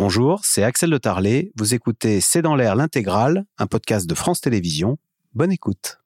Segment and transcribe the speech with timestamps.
[0.00, 1.50] Bonjour, c'est Axel de Tarlet.
[1.56, 4.96] Vous écoutez C'est dans l'air l'intégrale, un podcast de France Télévisions.
[5.34, 5.98] Bonne écoute.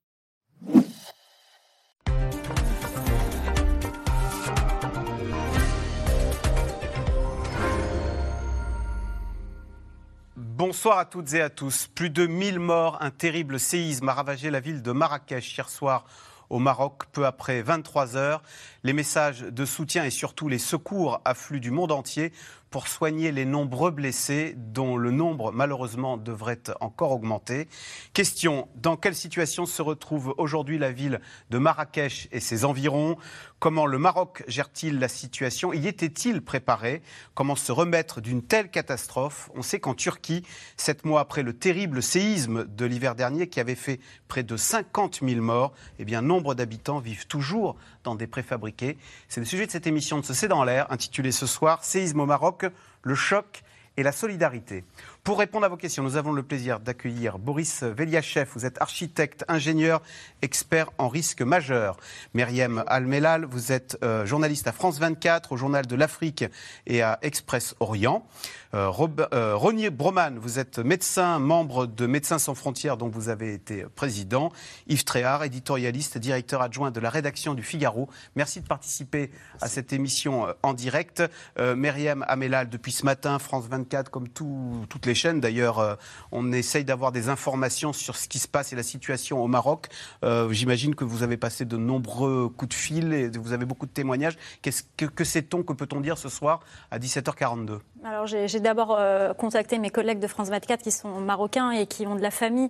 [10.37, 11.87] Bonsoir à toutes et à tous.
[11.95, 16.07] Plus de 1000 morts, un terrible séisme a ravagé la ville de Marrakech hier soir
[16.49, 18.43] au Maroc, peu après 23 heures.
[18.85, 22.33] Les messages de soutien et surtout les secours affluent du monde entier
[22.73, 27.69] pour soigner les nombreux blessés, dont le nombre malheureusement devrait encore augmenter.
[28.15, 33.17] Question, dans quelle situation se retrouve aujourd'hui la ville de Marrakech et ses environs?
[33.59, 35.73] Comment le Maroc gère-t-il la situation?
[35.75, 37.03] Y était-il préparé?
[37.35, 39.51] Comment se remettre d'une telle catastrophe?
[39.55, 40.43] On sait qu'en Turquie,
[40.79, 45.21] sept mois après le terrible séisme de l'hiver dernier qui avait fait près de 50
[45.23, 48.97] 000 morts, eh bien, nombre d'habitants vivent toujours dans des préfabriqués.
[49.29, 52.21] C'est le sujet de cette émission de ce C'est dans l'air, intitulée ce soir Séisme
[52.21, 52.67] au Maroc,
[53.03, 53.63] le choc
[53.97, 54.85] et la solidarité.
[55.23, 58.51] Pour répondre à vos questions, nous avons le plaisir d'accueillir Boris Veliachev.
[58.55, 60.03] Vous êtes architecte, ingénieur,
[60.41, 61.97] expert en risque majeur.
[62.35, 66.45] Myriam Almelal, vous êtes euh, journaliste à France 24, au Journal de l'Afrique
[66.87, 68.27] et à Express Orient.
[68.75, 68.91] Euh,
[69.33, 73.85] euh, Ronier Broman, vous êtes médecin, membre de Médecins sans frontières, dont vous avez été
[73.95, 74.51] président.
[74.87, 78.09] Yves Tréhard, éditorialiste, directeur adjoint de la rédaction du Figaro.
[78.37, 81.23] Merci de participer à cette émission en direct.
[81.59, 85.41] Myriam Amelal, depuis ce matin, France 24, comme toutes les chaînes.
[85.41, 85.95] D'ailleurs, euh,
[86.31, 89.89] on essaye d'avoir des informations sur ce qui se passe et la situation au Maroc.
[90.25, 93.87] Euh, j'imagine que vous avez passé de nombreux coups de fil et vous avez beaucoup
[93.87, 94.37] de témoignages.
[94.63, 99.91] Que sait-on, que peut-on dire ce soir à 17h42 alors j'ai d'abord euh, contacté mes
[99.91, 102.69] collègues de France 24 qui sont marocains et qui ont de la famille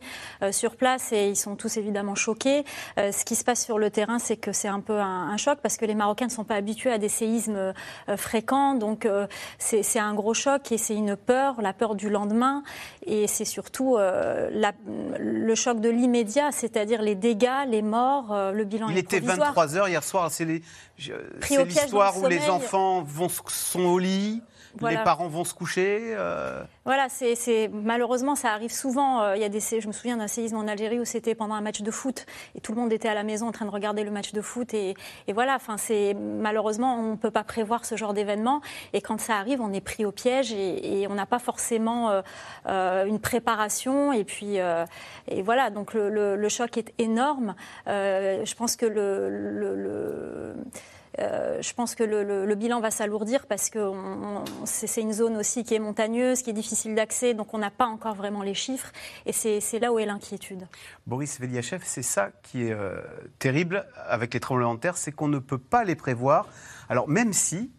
[0.51, 2.65] sur place et ils sont tous évidemment choqués.
[2.97, 5.77] ce qui se passe sur le terrain, c'est que c'est un peu un, choc parce
[5.77, 7.73] que les Marocains ne sont pas habitués à des séismes
[8.17, 9.09] fréquents, donc
[9.59, 12.63] c'est un gros choc et c'est une peur, la peur du lendemain.
[13.07, 14.71] Et c'est surtout euh,
[15.19, 19.77] le choc de l'immédiat, c'est-à-dire les dégâts, les morts, euh, le bilan Il était 23
[19.77, 24.43] heures hier soir, c'est l'histoire où les enfants vont, sont au lit,
[24.81, 26.15] les parents vont se coucher.
[26.17, 26.63] Euh.
[26.85, 29.23] Voilà, c'est malheureusement ça arrive souvent.
[29.23, 31.55] Euh, il y a des, je me souviens d'un séisme en Algérie où c'était pendant
[31.55, 33.71] un match de foot et tout le monde était à la maison en train de
[33.71, 34.95] regarder le match de foot et,
[35.33, 35.57] voilà.
[35.57, 35.77] Enfin,
[36.15, 38.61] malheureusement on ne peut pas prévoir ce genre d'événement
[38.93, 42.23] et quand ça arrive, on est pris au piège et, on n'a pas forcément
[42.67, 45.71] euh, une préparation et puis et voilà.
[45.71, 47.55] Donc le, choc est énorme.
[47.87, 50.55] je pense que le
[51.19, 53.91] euh, je pense que le, bilan va s'alourdir parce que
[54.65, 57.87] c'est une zone aussi qui est montagneuse, qui est difficile d'accès, donc on n'a pas
[57.87, 58.93] encore vraiment les chiffres.
[59.27, 60.67] Et c'est là où est l'inquiétude.
[61.07, 63.01] Boris Veliachev, c'est ça qui est euh,
[63.39, 66.47] terrible avec les tremblements de terre, c'est qu'on ne peut pas les prévoir.
[66.89, 67.71] Alors même si,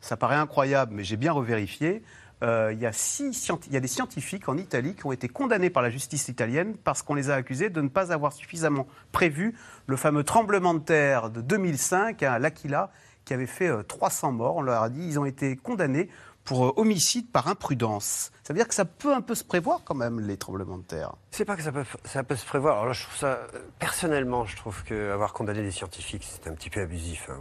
[0.00, 2.02] ça paraît incroyable, mais j'ai bien revérifié,
[2.42, 5.82] il, y a il y a des scientifiques en Italie qui ont été condamnés par
[5.82, 9.54] la justice italienne parce qu'on les a accusés de ne pas avoir suffisamment prévu
[9.86, 12.90] le fameux tremblement de terre de 2005 à L'Aquila
[13.24, 14.56] qui avait fait 300 euh, morts.
[14.56, 16.08] On leur a dit ils ont été condamnés
[16.44, 18.32] pour euh, homicide par imprudence.
[18.42, 20.82] Ça veut dire que ça peut un peu se prévoir quand même, les tremblements de
[20.82, 21.14] terre.
[21.30, 22.82] C'est pas que ça peut, ça peut se prévoir.
[22.82, 23.40] Alors je trouve ça,
[23.78, 27.38] personnellement, je trouve qu'avoir condamné des scientifiques, c'est un petit peu abusif, hein,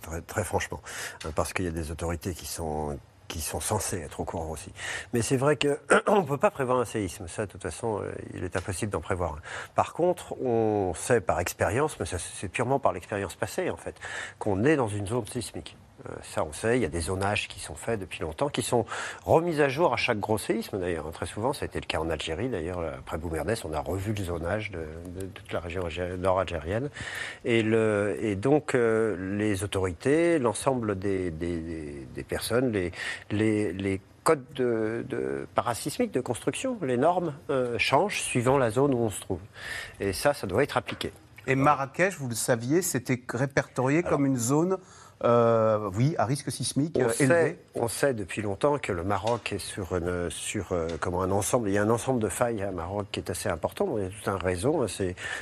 [0.00, 0.80] très, très, franchement.
[1.34, 2.96] Parce qu'il y a des autorités qui sont
[3.28, 4.72] qui sont censés être au courant aussi.
[5.12, 7.28] Mais c'est vrai qu'on ne peut pas prévoir un séisme.
[7.28, 9.36] Ça, de toute façon, euh, il est impossible d'en prévoir.
[9.74, 13.96] Par contre, on sait par expérience, mais c'est purement par l'expérience passée, en fait,
[14.38, 15.76] qu'on est dans une zone sismique.
[16.08, 16.78] Euh, ça, on sait.
[16.78, 18.84] Il y a des zonages qui sont faits depuis longtemps, qui sont
[19.24, 21.10] remis à jour à chaque gros séisme, d'ailleurs.
[21.12, 22.80] Très souvent, ça a été le cas en Algérie, d'ailleurs.
[22.98, 25.82] Après Boumerdès, on a revu le zonage de, toute la région
[26.18, 26.90] nord-algérienne.
[27.44, 31.32] Et, et, donc, euh, les autorités, l'ensemble des,
[32.28, 32.92] personnes, les,
[33.30, 39.10] les, codes de, parasismiques de construction, les normes euh, changent suivant la zone où on
[39.10, 39.38] se trouve.
[40.00, 41.12] Et ça, ça doit être appliqué.
[41.46, 44.78] Et Marrakech, vous le saviez, c'était répertorié comme une zone
[45.24, 47.14] euh, oui, à risque sismique on élevé.
[47.14, 51.30] Sait, on sait depuis longtemps que le Maroc est sur, une, sur euh, comment un
[51.30, 51.70] ensemble.
[51.70, 53.96] Il y a un ensemble de failles à Maroc qui est assez important.
[53.96, 54.82] Il y a tout un réseau.
[54.82, 54.86] Hein.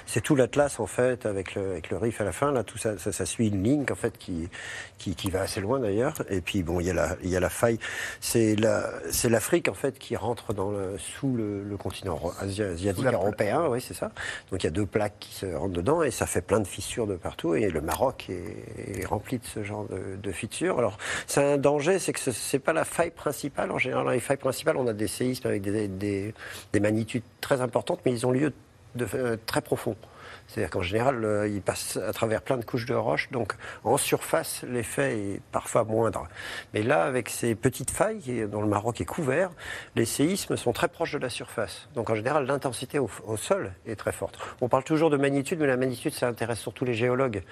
[0.06, 2.52] C'est tout l'Atlas en fait avec le, avec le Rif à la fin.
[2.52, 4.48] Là, tout ça, ça, suit une ligne en fait qui,
[4.98, 6.14] qui, qui va assez loin d'ailleurs.
[6.30, 7.80] Et puis bon, il y a la, il y a la faille.
[8.20, 13.04] C'est la, c'est l'Afrique en fait qui rentre dans le, sous le, le continent asiatique
[13.04, 13.66] européen.
[13.68, 14.12] Oui, c'est ça.
[14.52, 16.66] Donc il y a deux plaques qui se rentrent dedans et ça fait plein de
[16.68, 17.56] fissures de partout.
[17.56, 20.78] Et le Maroc est, est rempli de ce genre de, de fissures.
[20.78, 23.70] Alors, c'est un danger, c'est que ce n'est pas la faille principale.
[23.70, 26.34] En général, dans les failles principales, on a des séismes avec des
[26.80, 28.52] magnitudes très importantes, mais ils ont lieu
[28.94, 29.96] de, euh, très profond.
[30.54, 33.96] C'est-à-dire qu'en général, euh, il passe à travers plein de couches de roches, donc en
[33.96, 36.28] surface, l'effet est parfois moindre.
[36.74, 39.50] Mais là, avec ces petites failles dont le Maroc est couvert,
[39.96, 41.88] les séismes sont très proches de la surface.
[41.96, 44.38] Donc en général, l'intensité au, sol est très forte.
[44.60, 47.42] On parle toujours de magnitude, mais la magnitude, ça intéresse surtout les géologues,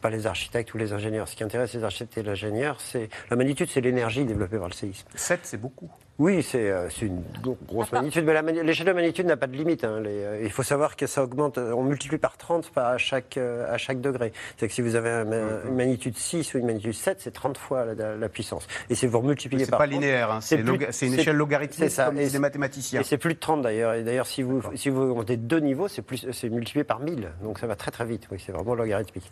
[0.00, 1.26] pas les architectes ou les ingénieurs.
[1.26, 4.68] Ce qui intéresse les architectes et les ingénieurs, c'est la magnitude, c'est l'énergie développée par
[4.68, 5.08] le séisme.
[5.16, 5.90] 7, c'est beaucoup.
[6.18, 7.24] Oui, c'est euh, une
[7.66, 9.82] grosse magnitude, mais l'échelle de magnitude n'a pas de limite.
[9.82, 10.00] Hein.
[10.06, 13.76] Euh, il faut savoir que ça augmente, euh, on multiplie par 30 à chaque, à
[13.78, 14.32] chaque degré.
[14.56, 17.84] C'est que si vous avez une magnitude 6 ou une magnitude 7, c'est 30 fois
[17.84, 18.66] la, puissance.
[18.90, 20.40] Et si vous multipliez par C'est pas linéaire, hein.
[20.40, 20.56] c'est
[21.06, 22.06] une échelle logarithmique, ça.
[22.06, 23.00] comme les mathématiciens.
[23.00, 23.94] Et c'est plus de 30 d'ailleurs.
[23.94, 27.28] Et d'ailleurs, si vous, si vous augmentez deux niveaux, c'est multiplié par 1000.
[27.42, 28.28] Donc ça va très très vite.
[28.30, 29.28] Oui, c'est vraiment logarithmique.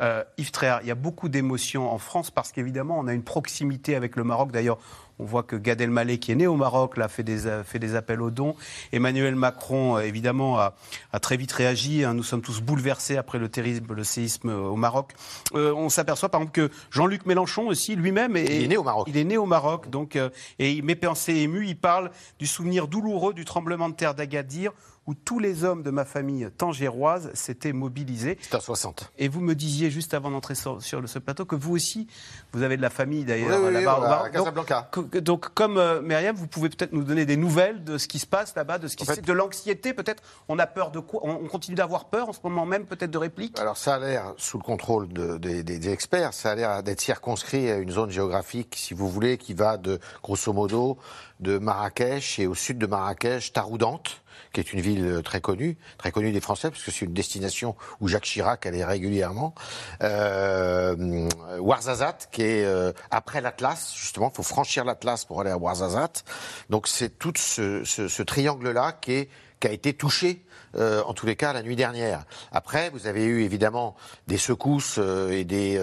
[0.00, 3.22] Euh, Yves Tréard, il y a beaucoup d'émotions en France parce qu'évidemment, on a une
[3.22, 4.50] proximité avec le Maroc.
[4.52, 4.78] D'ailleurs,
[5.18, 7.94] on voit que Gad Elmaleh, qui est né au Maroc, là, fait, des, fait des
[7.94, 8.56] appels aux dons.
[8.92, 10.74] Emmanuel Macron, euh, évidemment, a,
[11.20, 12.04] très vite réagi.
[12.04, 12.14] Hein.
[12.14, 15.12] Nous sommes tous bouleversés après le terrible, le séisme euh, au Maroc.
[15.54, 19.06] on s'aperçoit, par exemple, que Jean-Luc Mélenchon aussi, lui-même, est, il est né au Maroc.
[19.08, 20.16] Il est né au Maroc, donc,
[20.58, 21.66] et il met pensée ému.
[21.66, 24.72] Il parle du souvenir douloureux du tremblement de terre d'Agadir
[25.06, 28.38] où tous les hommes de ma famille tangéroise s'étaient mobilisés.
[28.40, 29.12] C'était en 60.
[29.18, 32.06] Et vous me disiez juste avant d'entrer sur, ce plateau que vous aussi,
[32.52, 34.24] vous avez de la famille d'ailleurs oui, oui, là-bas.
[34.24, 34.90] à Casablanca.
[34.92, 38.18] Donc, donc comme euh, Myriam, vous pouvez peut-être nous donner des nouvelles de ce qui
[38.18, 40.22] se passe là-bas, de ce qui de l'anxiété peut-être.
[40.48, 41.20] On a peur de quoi?
[41.24, 43.58] On, continue d'avoir peur en ce moment même, peut-être de répliques?
[43.58, 47.76] Alors ça a l'air, sous le contrôle des, experts, ça a l'air d'être circonscrit à
[47.76, 50.96] une zone géographique, si vous voulez, qui va de, grosso modo,
[51.40, 54.21] de Marrakech et au sud de Marrakech, Taroudante
[54.52, 57.12] qui est une ville euh, très connue, très connue des Français, parce que c'est une
[57.14, 59.54] destination où Jacques Chirac allait régulièrement.
[60.02, 61.28] Euh,
[61.58, 66.24] Ouarzazate, qui est euh, après l'Atlas, justement, il faut franchir l'Atlas pour aller à Ouarzazate.
[66.70, 69.28] Donc c'est tout ce, ce, ce triangle-là qui,
[69.60, 70.44] qui a été touché
[70.76, 72.24] euh, en tous les cas la nuit dernière.
[72.50, 73.94] Après, vous avez eu évidemment
[74.26, 75.76] des secousses euh, et des.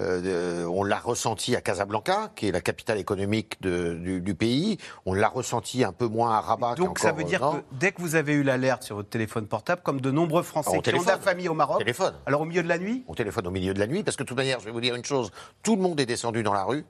[0.00, 4.78] Euh, on l'a ressenti à Casablanca, qui est la capitale économique du, pays.
[5.06, 6.74] On l'a ressenti un peu moins à Rabat.
[6.74, 9.82] Donc ça veut dire que dès que vous avez eu l'alerte sur votre téléphone portable,
[9.82, 12.14] comme de nombreux Français qui ont la famille au Maroc, téléphone.
[12.26, 14.22] alors au milieu de la nuit On téléphone au milieu de la nuit, parce que
[14.22, 15.30] de toute manière, je vais vous dire une chose,
[15.62, 16.84] tout le monde est descendu dans la rue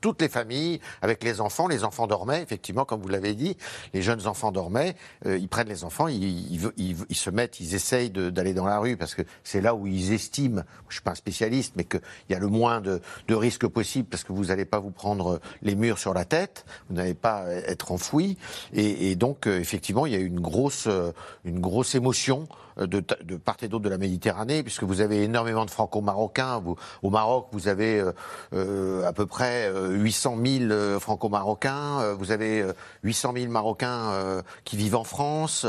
[0.00, 1.68] toutes les familles, avec les enfants.
[1.68, 3.56] Les enfants dormaient, effectivement, comme vous l'avez dit.
[3.94, 4.94] Les jeunes enfants dormaient.
[5.26, 8.96] Euh, ils prennent les enfants, ils, ils, se mettent, ils essayent d'aller dans la rue
[8.96, 12.00] parce que c'est là où ils estiment, je suis pas un spécialiste, mais qu'il
[12.30, 15.40] y a le moins de, de risques possible parce que vous n'allez pas vous prendre
[15.62, 18.36] les murs sur la tête, vous n'allez pas être enfoui.
[18.72, 21.12] Et, et donc, euh, effectivement, il y a une grosse, euh,
[21.44, 22.48] une grosse émotion
[22.78, 26.62] de, de part et d'autre de la Méditerranée, puisque vous avez énormément de franco-marocains.
[27.02, 28.12] Au Maroc, vous avez euh,
[28.52, 32.14] euh à peu près 800 euh, 000 euh, franco-marocains.
[32.14, 32.64] Vous avez
[33.02, 35.66] 800 000 Marocains qui vivent en France,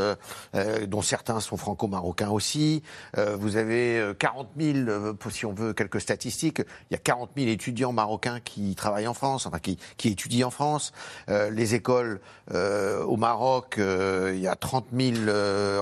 [0.88, 2.84] dont certains sont franco-marocains aussi.
[3.16, 7.92] Vous avez 40 000, si on veut quelques statistiques, il y a 40 000 étudiants
[7.92, 10.92] marocains qui travaillent en France, enfin qui, étudient en France.
[11.28, 12.20] les écoles
[12.54, 15.16] au Maroc, il y a 30 000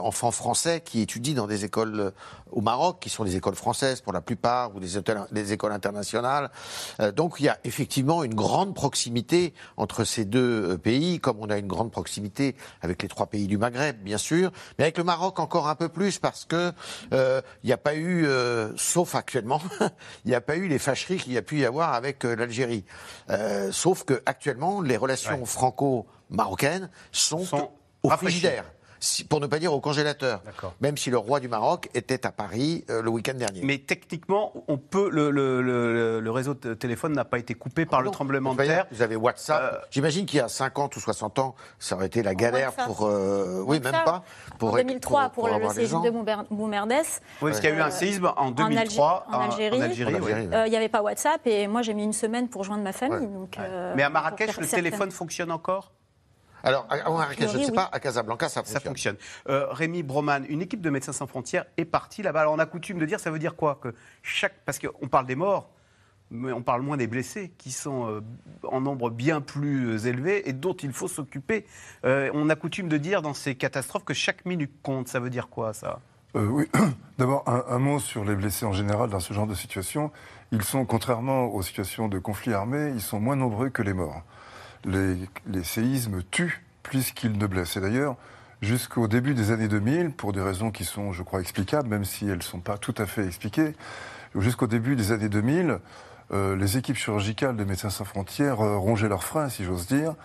[0.03, 2.11] enfants français qui étudient dans des écoles euh,
[2.51, 4.97] au Maroc, qui sont des écoles françaises pour la plupart, ou des,
[5.53, 6.49] écoles internationales.
[7.01, 11.37] Euh, donc il y a effectivement une grande proximité entre ces deux euh, pays, comme
[11.39, 14.97] on a une grande proximité avec les trois pays du Maghreb, bien sûr, mais avec
[14.97, 16.71] le Maroc encore un peu plus, parce que
[17.11, 18.27] il n'y a pas eu,
[18.75, 19.61] sauf actuellement,
[20.25, 22.85] il n'y a pas eu les fâcheries qu'il y a pu y avoir avec l'Algérie.
[23.71, 27.71] sauf que actuellement, les relations franco-marocaines sont, sont
[28.03, 28.65] au frigidaire
[29.29, 30.41] pour ne pas dire au congélateur.
[30.81, 33.61] Même si le roi du Maroc était à Paris euh, le week-end dernier.
[33.63, 35.61] Mais techniquement, on peut, le, le,
[36.19, 38.85] le, réseau de téléphone n'a pas été coupé par le tremblement de terre.
[38.91, 39.73] Vous avez WhatsApp.
[39.73, 43.05] Euh, J'imagine qu'il y a 50 ou 60 ans, ça aurait été la galère pour.
[43.05, 44.23] Euh, oui, même pas.
[44.59, 46.09] Pour, en 2003, pour, le séisme de
[46.53, 47.01] Boumerdès.
[47.41, 49.79] Oui, parce qu'il y a eu un séisme en 2003 en, Algérie.
[49.79, 53.27] Il n'y avait pas WhatsApp et moi j'ai mis une semaine pour joindre ma famille.
[53.95, 55.91] Mais à Marrakech, le téléphone fonctionne encore?
[56.67, 58.81] Alors, à Marrakech, je ne sais pas, à Casablanca, ça fonctionne.
[58.81, 59.15] Ça fonctionne.
[59.47, 62.41] Euh, Rémi Broman, une équipe de Médecins Sans Frontières est partie là-bas.
[62.41, 65.25] Alors, on a coutume de dire, ça veut dire quoi que chaque, Parce qu'on parle
[65.27, 65.69] des morts,
[66.29, 68.21] mais on parle moins des blessés, qui sont euh,
[68.63, 71.65] en nombre bien plus élevé et dont il faut s'occuper.
[72.03, 75.07] Euh, on a coutume de dire dans ces catastrophes que chaque minute compte.
[75.07, 76.01] Ça veut dire quoi, ça?
[76.35, 76.65] Oui.
[77.17, 80.11] D'abord, un, un, mot sur les blessés en général dans ce genre de situation.
[80.51, 84.23] Ils sont, contrairement aux situations de conflit armé, ils sont moins nombreux que les morts
[84.87, 87.77] les, séismes tuent plus qu'ils ne blessent.
[87.77, 88.15] Et d'ailleurs,
[88.61, 92.25] jusqu'au début des années 2000, pour des raisons qui sont, je crois, explicables, même si
[92.25, 93.75] elles ne sont pas tout à fait expliquées,
[94.35, 95.79] jusqu'au début des années 2000,
[96.31, 100.15] euh, les équipes chirurgicales de Médecins sans frontières euh, rongeaient leurs freins, si j'ose dire,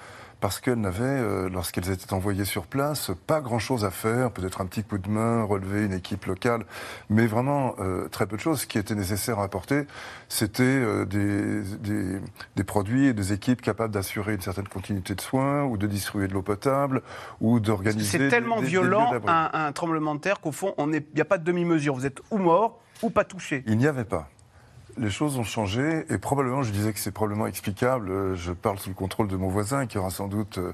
[0.42, 4.66] parce qu'elles n'avaient, euh, lorsqu'elles étaient envoyées sur place, pas grand-chose à faire, peut-être un
[4.66, 6.66] petit coup de main, relever une équipe locale,
[7.08, 8.62] mais vraiment euh, très peu de choses.
[8.62, 9.86] Ce qui était nécessaire à apporter,
[10.28, 12.18] c'était euh, des, des,
[12.56, 16.26] des produits et des équipes capables d'assurer une certaine continuité de soins, ou de distribuer
[16.26, 17.02] de l'eau potable,
[17.40, 18.18] ou d'organiser...
[18.18, 21.38] C'est tellement des- violent un, un tremblement de terre qu'au fond, il n'y a pas
[21.38, 21.94] de demi-mesure.
[21.94, 23.62] Vous êtes ou mort ou pas touché.
[23.68, 24.28] Il n'y avait pas.
[24.98, 28.10] Les choses ont changé et probablement, je disais que c'est probablement explicable.
[28.10, 30.72] euh, Je parle sous le contrôle de mon voisin qui aura sans doute euh,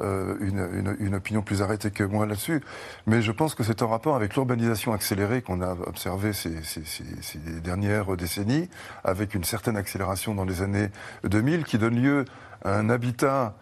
[0.00, 2.62] euh, une, une- opinion plus arrêtée que moi là-dessus.
[3.06, 7.38] Mais je pense que c'est en rapport avec l'urbanisation accélérée qu'on a observée ces, ces-
[7.62, 8.68] dernières décennies,
[9.04, 10.90] avec une certaine accélération dans les années
[11.24, 12.24] 2000 qui donne lieu
[12.64, 13.54] à un habitat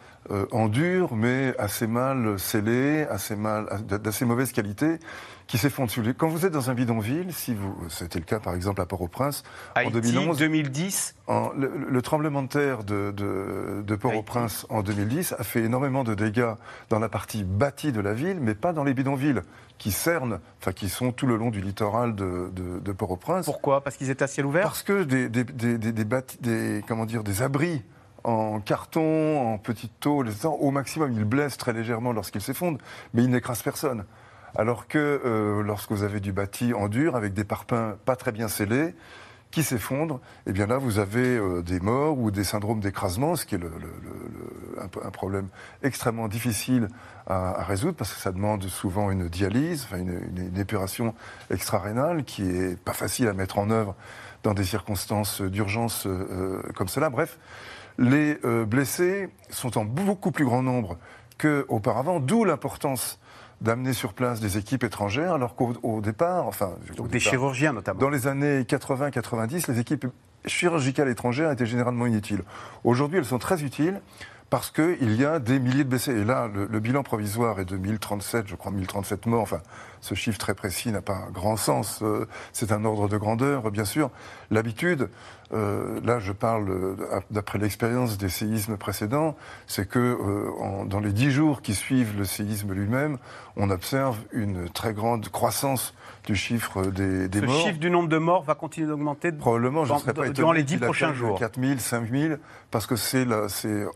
[0.52, 4.98] en dur, mais assez mal scellé, assez mal, d'assez mauvaise qualité,
[5.54, 6.16] qui s'effondre sur lui.
[6.16, 9.44] Quand vous êtes dans un bidonville, si vous, c'était le cas par exemple à Port-au-Prince,
[9.76, 14.82] en Haïti, 2011, 2010, en- le, le tremblement de terre de, de- de Port-au-Prince en
[14.82, 16.54] 2010 a fait énormément de dégâts
[16.90, 19.42] dans la partie bâtie de la ville, mais pas dans les bidonvilles
[19.78, 23.44] qui cernent, enfin qui sont tout le long du littoral de, de- de Port-au-Prince.
[23.44, 23.80] pourquoi?
[23.80, 24.64] Parce qu'ils étaient à ciel ouvert?
[24.64, 25.92] Parce que des, des, des, des,
[26.40, 27.84] des comment dire, des abris
[28.24, 32.78] en carton, en petites tôles, etc., au maximum, ils blessent très légèrement lorsqu'ils s'effondrent,
[33.12, 34.04] mais ils n'écrasent personne.
[34.56, 38.32] Alors que euh, lorsque vous avez du bâti en dur, avec des parpaings pas très
[38.32, 38.94] bien scellés,
[39.50, 43.46] qui s'effondrent, et bien là, vous avez euh, des morts ou des syndromes d'écrasement, ce
[43.46, 45.46] qui est le- le- le- un, problème
[45.84, 46.88] extrêmement difficile
[47.28, 51.14] à, résoudre, parce que ça demande souvent une dialyse, une, une- une épuration
[51.52, 53.94] extra-rénale, qui est pas facile à mettre en œuvre
[54.42, 57.08] dans des circonstances d'urgence euh, comme cela.
[57.08, 57.38] Bref,
[57.96, 60.98] les euh, blessés sont en beaucoup plus grand nombre
[61.38, 63.20] qu'auparavant, d'où l'importance
[63.64, 67.72] d'amener sur place des équipes étrangères, alors qu'au au départ, enfin, Donc des départ, chirurgiens
[67.72, 67.98] notamment.
[67.98, 70.06] dans les années 80-90, les équipes
[70.46, 72.42] chirurgicales étrangères étaient généralement inutiles.
[72.84, 74.00] Aujourd'hui, elles sont très utiles
[74.50, 76.12] parce qu'il y a des milliers de blessés.
[76.12, 79.42] Et là, le, le bilan provisoire est de 1037, je crois 1037 morts.
[79.42, 79.60] Enfin,
[80.04, 82.00] ce chiffre très précis n'a pas grand sens.
[82.02, 84.10] Euh, C'est un ordre de grandeur, bien sûr.
[84.50, 85.08] L'habitude,
[85.54, 89.34] euh, là je parle euh, d'après l'expérience des séismes précédents,
[89.66, 93.16] c'est que euh, en- dans les dix jours qui suivent le séisme lui-même,
[93.56, 95.94] on observe une très grande croissance
[96.26, 97.56] du chiffre des, des Ce morts.
[97.62, 99.32] chiffre du nombre de morts va continuer d'augmenter.
[99.32, 101.38] Probablement, je dans- ne serais pas durant les dix prochains jours.
[101.38, 102.34] 4 000, 5 000,
[102.70, 103.26] parce que c'est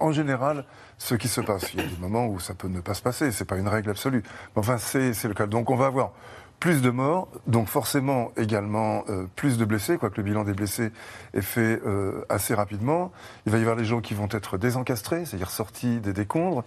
[0.01, 0.65] en général
[0.99, 1.73] ce qui se passe.
[1.75, 3.69] Il y a des moments où ça peut ne pas se passer, c'est pas une
[3.69, 4.23] règle absolue.
[4.55, 5.47] Mais enfin, c'est le cas.
[5.47, 6.13] Donc on va avoir
[6.61, 10.91] plus de morts, donc forcément également euh, plus de blessés, quoique le bilan des blessés
[11.33, 13.13] est fait euh, assez rapidement.
[13.47, 16.65] Il va y avoir des gens qui vont être désencastrés, c'est-à-dire sortis des décombres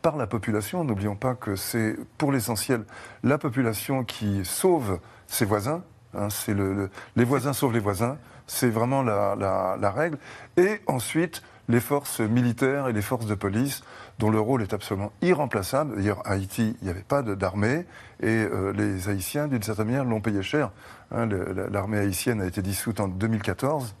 [0.00, 0.82] par la population.
[0.82, 2.84] N'oublions pas que c'est pour l'essentiel
[3.22, 5.82] la population qui sauve ses voisins.
[6.14, 8.16] hein, c'est le, le- les voisins sauvent les voisins.
[8.46, 10.16] C'est vraiment la, la- la règle.
[10.56, 13.82] Et ensuite, les forces militaires et les forces de police,
[14.18, 15.96] dont le rôle est absolument irremplaçable.
[15.96, 17.86] D'ailleurs, à Haïti, il n'y avait pas d'armée,
[18.20, 20.70] et euh, les Haïtiens, d'une certaine manière, l'ont payé cher.
[21.10, 21.28] Hein,
[21.70, 23.94] L'armée haïtienne a été dissoute en 2014,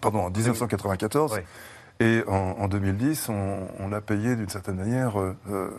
[0.00, 1.32] pardon, en 1994.
[1.32, 1.44] Ouais.
[1.98, 5.70] Et en, en 2010, on, on l'a payé d'une certaine manière euh, euh,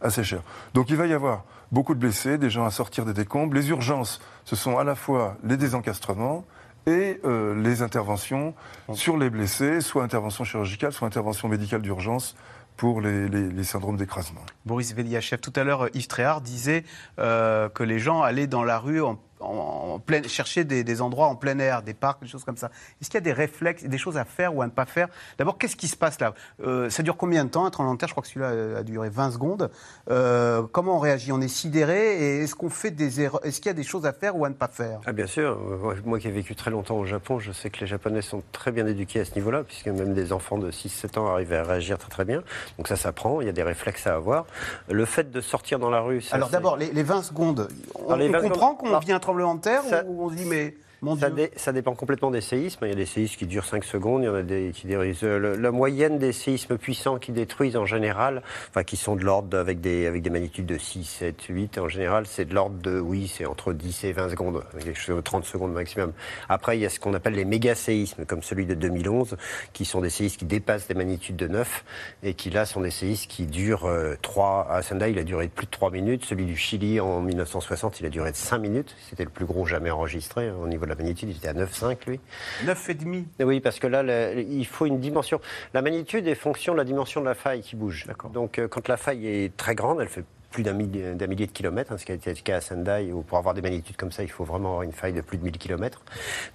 [0.00, 0.42] assez cher.
[0.72, 3.54] Donc il va y avoir beaucoup de blessés, des gens à sortir des décombres.
[3.54, 6.46] Les urgences, ce sont à la fois les désencastrements
[6.86, 8.54] et euh, les interventions
[8.94, 12.36] sur les blessés, soit intervention chirurgicale, soit intervention médicale d'urgence
[12.76, 14.40] pour les, syndromes d'écrasement.
[14.64, 16.84] Boris Veliachev, tout à l'heure, Yves Tréhard disait
[17.18, 21.00] euh, que les gens allaient dans la rue en, en- en pleine, chercher des, des
[21.02, 22.70] endroits en plein air, des parcs, des choses comme ça.
[23.00, 25.08] Est-ce qu'il y a des réflexes, des choses à faire ou à ne pas faire?
[25.38, 26.34] D'abord, qu'est-ce qui se passe là?
[26.64, 28.82] Euh, Ça dure combien de temps un tremblement de terre Je crois que celui-là a
[28.82, 29.70] duré 20 secondes.
[30.10, 31.32] Euh, comment on réagit?
[31.32, 33.44] On est sidéré et est-ce qu'on fait des erreurs?
[33.44, 35.00] Est-ce qu'il y a des choses à faire ou à ne pas faire?
[35.06, 35.58] Ah bien sûr,
[36.04, 38.72] moi- qui ai vécu très longtemps au Japon, je sais que les Japonais sont très
[38.72, 41.96] bien éduqués à ce niveau-là, puisque même des enfants de 6-7 ans arrivent à réagir
[41.98, 42.42] très très bien.
[42.76, 44.44] Donc ça s'apprend, il y a des réflexes à avoir.
[44.88, 48.06] Le fait de sortir dans la rue, ça, Alors d'abord, les, les 20 secondes, on,
[48.06, 50.44] Alors, les on 20 comprend qu'on un tremblement de terre ça- ou on se dit
[50.44, 50.74] mais
[51.18, 52.80] Ça, Dieu dé- ça dépend complètement des séismes.
[52.84, 54.86] Il y a des séismes qui durent 5 secondes, il y en a des qui
[54.86, 55.24] détruisent.
[55.24, 59.24] euh, le- La moyenne des séismes puissants qui détruisent en général, enfin qui sont de
[59.24, 62.76] l'ordre avec des, avec des magnitudes de 6, 7, 8, en général, c'est de l'ordre
[62.82, 66.12] de, oui, c'est entre 10 et 20 secondes, quelque chose de 30 secondes maximum.
[66.50, 69.36] Après, il y a ce qu'on appelle les méga-séismes, comme celui de 2011,
[69.72, 71.84] qui sont des séismes qui dépassent des magnitudes de 9
[72.22, 73.88] et qui là sont des séismes qui durent
[74.20, 74.66] 3.
[74.70, 76.24] À Sendai, il a duré plus de 3 minutes.
[76.26, 78.94] Celui du Chili en 1960, il a duré de 5 minutes.
[79.08, 81.30] C'était le plus gros jamais enregistré hein, au niveau de la magnitude.
[81.30, 82.20] Il était à 9,5 lui.
[82.64, 85.40] 9,5 Oui, parce que là, le- il faut une dimension.
[85.74, 88.06] La magnitude est fonction de la dimension de la faille qui bouge.
[88.32, 91.52] Donc, euh, quand la faille est très grande, elle fait plus d'un millier, millier, de
[91.52, 93.96] kilomètres, hein, ce qui a été le cas à Sendai, où pour avoir des magnitudes
[93.96, 96.02] comme ça, il faut vraiment avoir une faille de plus de 1000 kilomètres.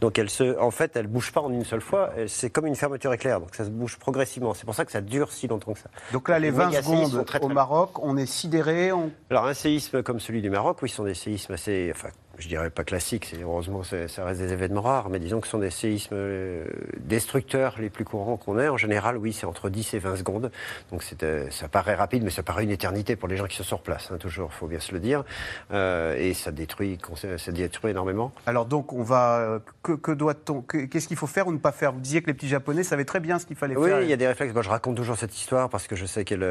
[0.02, 2.76] Donc elle se, en fait, elle bouge pas en une seule fois, c'est comme une
[2.76, 4.54] fermeture éclair, donc ça se bouge progressivement.
[4.54, 5.90] C'est pour ça que ça dure si longtemps que ça.
[6.12, 8.92] Donc là, les 20 secondes au Maroc, on est sidéré
[9.30, 12.48] Alors un séisme comme celui du Maroc, oui, ce sont des séismes assez, enfin, je
[12.48, 15.70] dirais pas classiques, heureusement ça reste des événements rares, mais disons que ce sont des
[15.70, 16.66] séismes euh,
[17.00, 18.68] destructeurs les plus courants qu'on ait.
[18.68, 20.52] En général, oui, c'est entre 10 et 20 secondes.
[20.92, 23.64] Donc euh, ça paraît rapide, mais ça paraît une éternité pour les gens qui sont
[23.64, 25.24] sur place, hein, toujours, il faut bien se le dire.
[25.72, 26.98] Euh, et ça détruit,
[27.38, 28.34] ça détruit énormément.
[28.46, 31.94] Alors donc, on va, que, doit-on, qu'est-ce qu'il faut faire ou ne pas faire?
[31.94, 33.98] Vous disiez que les petits Japonais savaient très bien ce qu'il fallait faire.
[33.98, 34.54] Oui, il y a des réflexes.
[34.54, 36.46] Moi, je raconte toujours cette histoire parce que je sais qu'elle,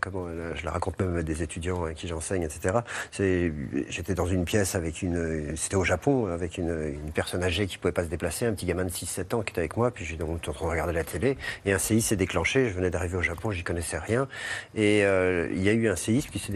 [0.00, 2.78] comment, je la raconte même à des étudiants à qui j'enseigne, etc.
[3.88, 7.92] j'étais dans une pièce avec une, c'était au Japon, avec une, personne âgée qui pouvait
[7.92, 10.22] pas se déplacer, un petit gamin de 6-7 ans qui était avec moi, puis j'étais
[10.22, 13.22] en train de regarder la télé, et un séisme s'est déclenché, je venais d'arriver au
[13.22, 14.28] Japon, j'y connaissais rien,
[14.74, 16.52] et euh, il y a eu un séisme qui s'est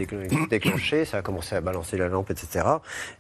[0.50, 2.66] déclenché, ça a commencé à balancer la lampe, etc.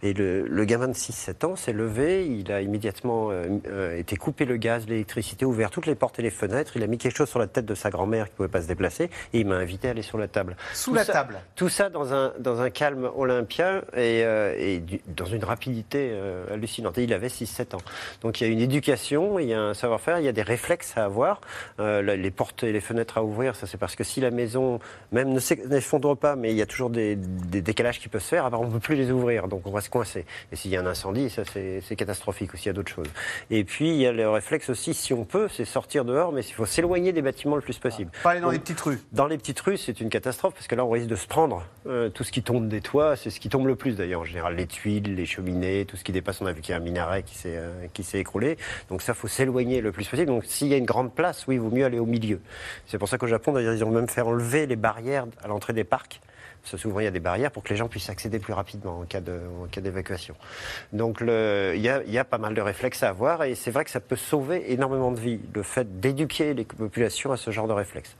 [0.02, 4.44] Et le, gamin de 6-7 ans s'est levé, il a immédiatement euh, euh, été coupé
[4.44, 7.28] le gaz, l'électricité, ouvert toutes les portes et les fenêtres, il a mis quelque chose
[7.28, 9.88] sur la tête de sa grand-mère qui pouvait pas se déplacer, et il m'a invité
[9.88, 10.56] à aller sur la table.
[10.74, 14.82] Sous la table Tout ça dans un, dans un calme olympien et, et
[15.16, 16.12] dans une rapidité
[16.50, 16.98] hallucinante.
[16.98, 17.80] Et il avait 6-7 ans.
[18.22, 20.42] Donc il y a une éducation, il y a un savoir-faire, il y a des
[20.42, 21.40] réflexes à avoir.
[21.80, 24.80] Euh, les portes et les fenêtres à ouvrir, ça c'est parce que si la maison
[25.12, 28.46] même ne s'effondre pas, mais il y a toujours des, décalages qui peuvent se faire,
[28.46, 30.24] alors on ne peut plus les ouvrir, donc on va se coincer.
[30.52, 33.08] Et s'il y a un incendie, ça c'est catastrophique aussi, il y a d'autres choses.
[33.50, 36.42] Et puis il y a le réflexe aussi, si on peut, c'est sortir dehors, mais
[36.42, 38.10] il faut s'éloigner des bâtiments le plus possible.
[38.22, 38.98] Pas aller dans les petites rues.
[39.12, 41.64] Dans les petites rues, c'est une catastrophe, parce que là on risque de se prendre.
[41.86, 44.24] Euh, tout ce qui tombe des toits, c'est ce qui tombe le plus d'ailleurs, en
[44.24, 46.78] général, les tuiles, les cheminées, tout ce qui dépasse, on a vu qu'il y a
[46.78, 48.58] un minaret qui s'est euh, qui s'est écroulé.
[48.88, 50.28] Donc ça, faut s'éloigner le plus possible.
[50.28, 52.40] Donc s'il y a une grande place, oui, il vaut mieux aller au milieu.
[52.86, 55.72] C'est pour ça qu'au Japon, d'ailleurs, ils ont même fait enlever les barrières à l'entrée
[55.72, 56.20] des parcs
[56.76, 59.04] souvent il y a des barrières pour que les gens puissent accéder plus rapidement en
[59.04, 60.34] cas, d'évacuation.
[60.92, 64.00] Donc il y, a, pas mal de réflexes à avoir et c'est vrai que ça
[64.00, 68.14] peut sauver énormément de vies, le fait d'éduquer les populations à ce genre de réflexes.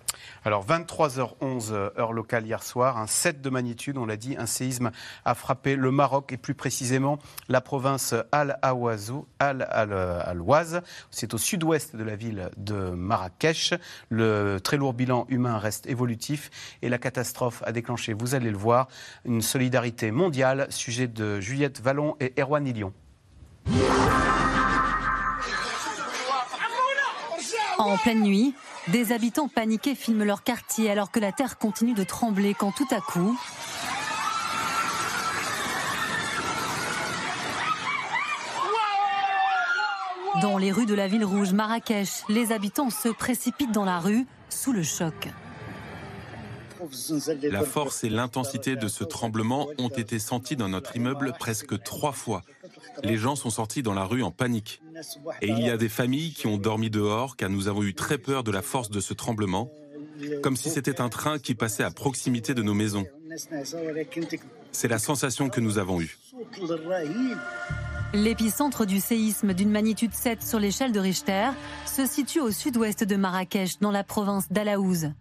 [0.45, 4.91] Alors 23h11 heure locale hier soir, un 7 de magnitude, on l'a dit, un séisme
[5.25, 7.19] a frappé le Maroc et plus précisément
[7.49, 10.83] la province Al-Awazo, Al-Al-Oise.
[11.11, 13.75] C'est au sud-ouest de la ville de Marrakech.
[14.11, 16.51] Le très lourd bilan humain reste évolutif
[16.83, 18.89] et la catastrophe a déclenché, vous allez le voir,
[19.25, 22.93] une solidarité mondiale, sujet de Juliette Vallon et Erwan Ilion.
[27.79, 28.55] En pleine nuit,
[28.93, 32.89] des habitants paniqués filment leur quartier alors que la terre continue de trembler quand tout
[32.91, 33.39] à coup...
[40.43, 44.25] Dans les rues de la ville rouge Marrakech, les habitants se précipitent dans la rue
[44.49, 45.29] sous le choc.
[47.43, 52.13] La force et l'intensité de ce tremblement ont été sentis dans notre immeuble presque trois
[52.13, 52.43] fois.
[53.03, 54.81] Les gens sont sortis dans la rue en panique.
[55.43, 58.19] Et il y a des familles qui ont dormi dehors car nous avons eu très
[58.19, 59.71] peur de la force de ce tremblement,
[60.43, 63.07] comme si c'était un train qui passait à proximité de nos maisons.
[64.73, 66.19] C'est la sensation que nous avons eue.
[68.15, 71.51] L'épicentre du séisme d'une magnitude 7 sur l'échelle de Richter
[71.85, 75.13] se situe au sud-ouest de Marrakech, dans la province d'Alaouz.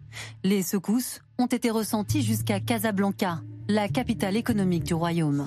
[0.42, 5.46] Les secousses ont été ressenties jusqu'à Casablanca, la capitale économique du royaume.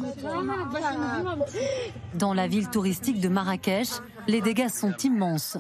[2.14, 3.90] Dans la ville touristique de Marrakech,
[4.28, 5.58] les dégâts sont immenses.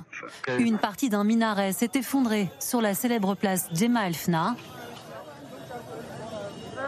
[0.59, 4.55] Une partie d'un minaret s'est effondrée sur la célèbre place Djema El Fna.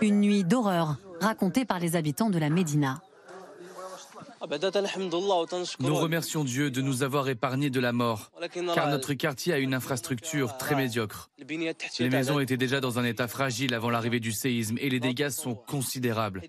[0.02, 3.02] Une nuit d'horreur racontée par les habitants de la Médina.
[5.80, 8.32] Nous remercions Dieu de nous avoir épargnés de la mort,
[8.76, 11.30] car notre quartier a une infrastructure très médiocre.
[12.00, 15.30] Les maisons étaient déjà dans un état fragile avant l'arrivée du séisme et les dégâts
[15.30, 16.42] sont considérables.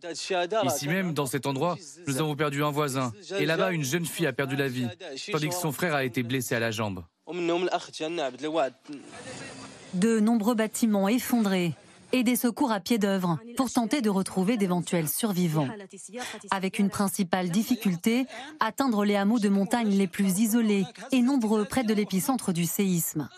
[0.64, 1.76] Ici même, dans cet endroit,
[2.06, 4.88] nous avons perdu un voisin et là-bas, une jeune fille a perdu la vie,
[5.30, 7.04] tandis que son frère a été blessé à la jambe.
[9.94, 11.74] De nombreux bâtiments effondrés,
[12.14, 15.66] et des secours à pied d'œuvre pour tenter de retrouver d'éventuels survivants.
[16.52, 18.26] Avec une principale difficulté,
[18.60, 23.28] atteindre les hameaux de montagne les plus isolés et nombreux près de l'épicentre du séisme.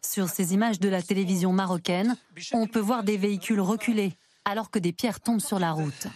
[0.00, 2.16] Sur ces images de la télévision marocaine,
[2.54, 4.14] on peut voir des véhicules reculer
[4.46, 6.06] alors que des pierres tombent sur la route.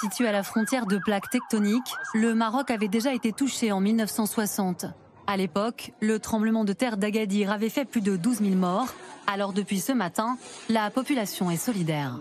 [0.00, 4.86] Situé à la frontière de plaques tectoniques, le Maroc avait déjà été touché en 1960.
[5.26, 8.88] À l'époque, le tremblement de terre d'Agadir avait fait plus de 12 000 morts.
[9.26, 10.36] Alors depuis ce matin,
[10.68, 12.18] la population est solidaire.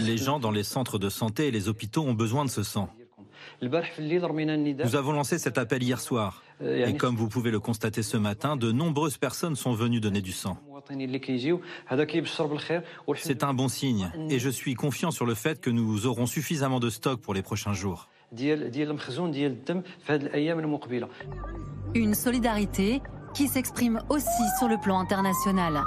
[0.00, 2.90] Les gens dans les centres de santé et les hôpitaux ont besoin de ce sang.
[3.62, 6.42] Nous avons lancé cet appel hier soir.
[6.60, 10.32] Et comme vous pouvez le constater ce matin, de nombreuses personnes sont venues donner du
[10.32, 10.58] sang.
[13.14, 16.80] C'est un bon signe et je suis confiant sur le fait que nous aurons suffisamment
[16.80, 18.08] de stock pour les prochains jours.
[21.94, 23.02] Une solidarité
[23.34, 25.82] qui s'exprime aussi sur le plan international.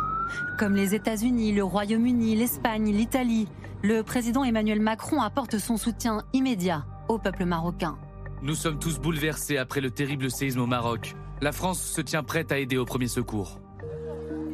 [0.58, 3.48] Comme les États-Unis, le Royaume-Uni, l'Espagne, l'Italie,
[3.82, 7.98] le président Emmanuel Macron apporte son soutien immédiat au peuple marocain.
[8.42, 11.16] Nous sommes tous bouleversés après le terrible séisme au Maroc.
[11.42, 13.60] La France se tient prête à aider au premier secours.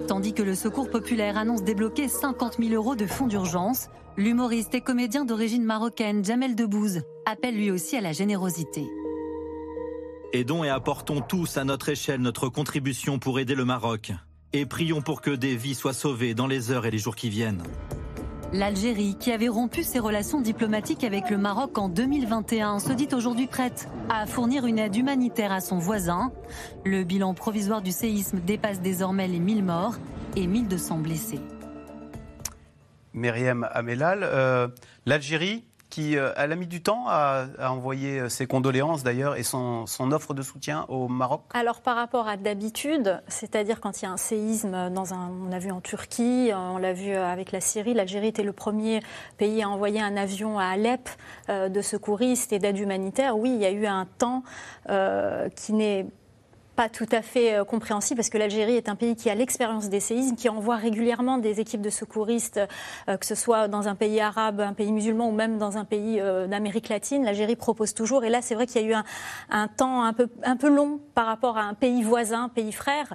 [0.08, 4.82] Tandis que le Secours populaire annonce débloquer 50 000 euros de fonds d'urgence, l'humoriste et
[4.82, 8.88] comédien d'origine marocaine Jamel Debbouze appelle lui aussi à la générosité.
[10.34, 14.12] Aidons et apportons tous à notre échelle notre contribution pour aider le Maroc.
[14.54, 17.30] Et prions pour que des vies soient sauvées dans les heures et les jours qui
[17.30, 17.64] viennent.
[18.54, 23.48] L'Algérie, qui avait rompu ses relations diplomatiques avec le Maroc en 2021, se dit aujourd'hui
[23.48, 26.32] prête à fournir une aide humanitaire à son voisin.
[26.86, 29.96] Le bilan provisoire du séisme dépasse désormais les 1000 morts
[30.38, 31.42] et 1200 blessés.
[33.16, 34.68] Myriam Amelal, euh,
[35.06, 39.86] l'Algérie qui, euh, a mis du temps à, envoyer euh, ses condoléances d'ailleurs et son,
[40.12, 44.12] offre de soutien au Maroc Alors par rapport à d'habitude, c'est-à-dire quand il y a
[44.12, 47.94] un séisme, dans un, on l'a vu en Turquie, on l'a vu avec la Syrie,
[47.94, 49.00] l'Algérie était le premier
[49.38, 51.10] pays à envoyer un avion à Alep
[51.48, 53.38] de secouristes et d'aide humanitaire.
[53.38, 54.44] Oui, il y a eu un temps
[55.56, 56.08] qui n'est
[56.76, 59.90] pas tout à fait euh, compréhensible parce que l'Algérie est un pays qui a l'expérience
[59.90, 62.60] des séismes, qui envoie régulièrement des équipes de secouristes,
[63.08, 65.86] euh, que ce soit dans un pays arabe, un pays musulman ou même dans un
[65.86, 67.24] pays euh, d'Amérique latine.
[67.24, 68.24] L'Algérie propose toujours.
[68.26, 69.04] Et là, c'est vrai qu'il y a eu
[69.50, 73.14] un, temps un peu, un peu long par rapport à un pays voisin, pays frère.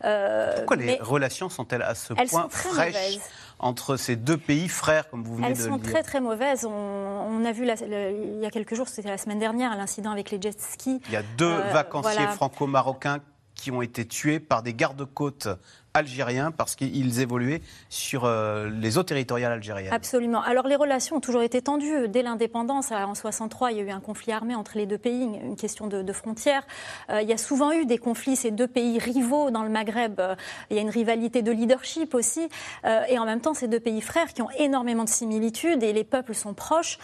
[0.00, 3.18] Pourquoi les relations sont-elles à ce point fraîches
[3.62, 6.02] entre ces deux pays frères, comme vous venez Elles de le dire Elles sont très
[6.02, 6.66] très mauvaises.
[6.66, 10.40] On, a vu il y a quelques jours, c'était la semaine dernière, l'incident avec les
[10.40, 11.00] jet skis.
[11.06, 13.20] Il y a deux vacanciers franco-marocains
[13.54, 15.48] qui ont été tués par des gardes-côtes
[15.94, 19.92] algériens parce qu'ils évoluaient sur euh, les eaux territoriales algériennes.
[19.92, 20.42] Absolument.
[20.42, 22.08] Alors les relations ont toujours été tendues.
[22.08, 25.22] Dès l'indépendance, en 63, il y a eu un conflit armé entre les deux pays,
[25.22, 26.66] une question de, frontières.
[27.10, 30.20] Euh, il y a souvent eu des conflits, ces deux pays rivaux dans le Maghreb.
[30.20, 30.34] Euh,
[30.70, 32.48] il y a une rivalité de leadership aussi.
[33.08, 36.04] et en même temps, ces deux pays frères qui ont énormément de similitudes et les
[36.04, 36.98] peuples sont proches.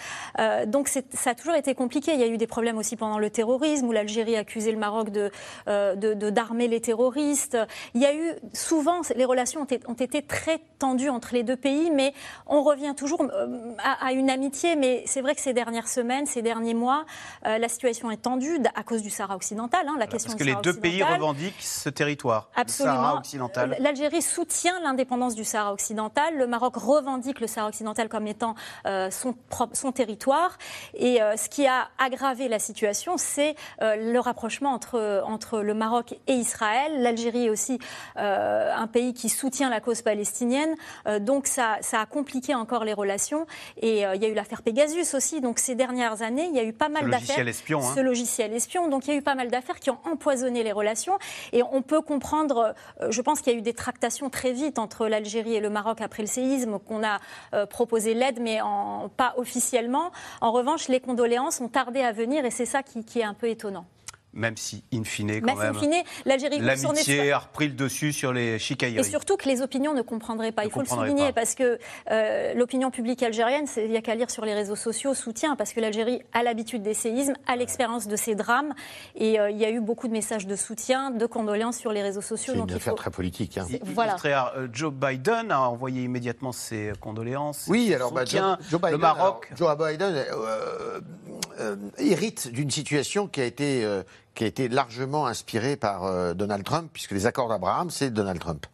[0.66, 2.12] donc ça a toujours été compliqué.
[2.14, 5.10] Il y a eu des problèmes aussi pendant le terrorisme où l'Algérie accusait le Maroc
[5.10, 5.30] de
[6.30, 7.58] d'armer les terroristes.
[7.94, 11.56] Il y a eu souvent souvent, les relations ont été très tendues entre les deux
[11.56, 12.14] pays, mais
[12.46, 14.76] on revient toujours euh, à, une amitié.
[14.76, 17.04] Mais c'est vrai que ces dernières semaines, ces derniers mois,
[17.44, 19.86] euh, la situation est tendue à cause du Sahara occidental.
[19.88, 22.94] Hein, la question parce que les deux pays revendiquent ce territoire, Absolument.
[22.94, 23.76] le Sahara occidental.
[23.80, 26.36] L'Algérie soutient l'indépendance du Sahara occidental.
[26.36, 28.54] Le Maroc revendique le Sahara occidental comme étant
[28.86, 29.34] euh, son,
[29.72, 30.56] son, territoire.
[30.94, 36.34] Et ce qui a aggravé la situation, c'est le rapprochement entre, entre le Maroc et
[36.34, 37.02] Israël.
[37.02, 37.78] L'Algérie aussi
[38.74, 40.74] un pays qui soutient la cause palestinienne.
[41.06, 43.46] Euh, donc ça, ça, a compliqué encore les relations.
[43.80, 45.40] Et euh, il y a eu l'affaire Pegasus aussi.
[45.40, 47.46] Donc ces dernières années, il y a eu pas mal d'affaires.
[47.46, 47.92] Espion, hein.
[47.94, 48.88] Ce logiciel espion.
[48.88, 51.18] Donc il y a eu pas mal d'affaires qui ont empoisonné les relations.
[51.52, 52.74] Et on peut comprendre,
[53.08, 56.00] je pense qu'il y a eu des tractations très vite entre l'Algérie et le Maroc
[56.00, 57.20] après le séisme, qu'on a
[57.66, 60.10] proposé l'aide, mais en, pas officiellement.
[60.40, 63.48] En revanche, les condoléances ont tardé à venir et c'est ça qui est un peu
[63.48, 63.86] étonnant
[64.34, 65.74] même si, in fine, quand même,
[66.26, 69.00] l'Algérie l'amitié a repris le dessus sur les chicailleries.
[69.00, 70.64] Et surtout que les opinions ne comprendraient pas.
[70.64, 71.78] Il faut le souligner parce que
[72.10, 75.72] euh, l'opinion publique algérienne, il n'y a qu'à lire sur les réseaux sociaux, soutient parce
[75.72, 78.74] que l'Algérie a l'habitude des séismes, a l'expérience de ces drames
[79.16, 82.02] et euh, il y a eu beaucoup de messages de soutien, de condoléances sur les
[82.02, 82.54] réseaux sociaux.
[82.54, 83.58] C'est une affaire très politique.
[83.58, 83.66] Hein.
[83.82, 84.16] Voilà.
[84.24, 87.64] Euh, Joe Biden a envoyé immédiatement ses condoléances.
[87.68, 89.50] Oui, alors bah, Joe, Biden, le Maroc.
[89.56, 90.24] Joe Biden
[91.98, 93.84] hérite d'une situation qui a été
[94.38, 98.38] qui a été largement inspiré par euh, Donald Trump, puisque les accords d'Abraham, c'est Donald
[98.38, 98.66] Trump.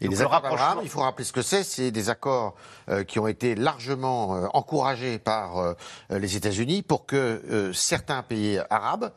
[0.00, 2.54] Et les accords d'Abraham, il faut rappeler ce que c'est, c'est des accords
[2.88, 5.74] euh, qui ont été largement euh, encouragés par
[6.10, 9.10] les États-Unis pour que certains pays arabes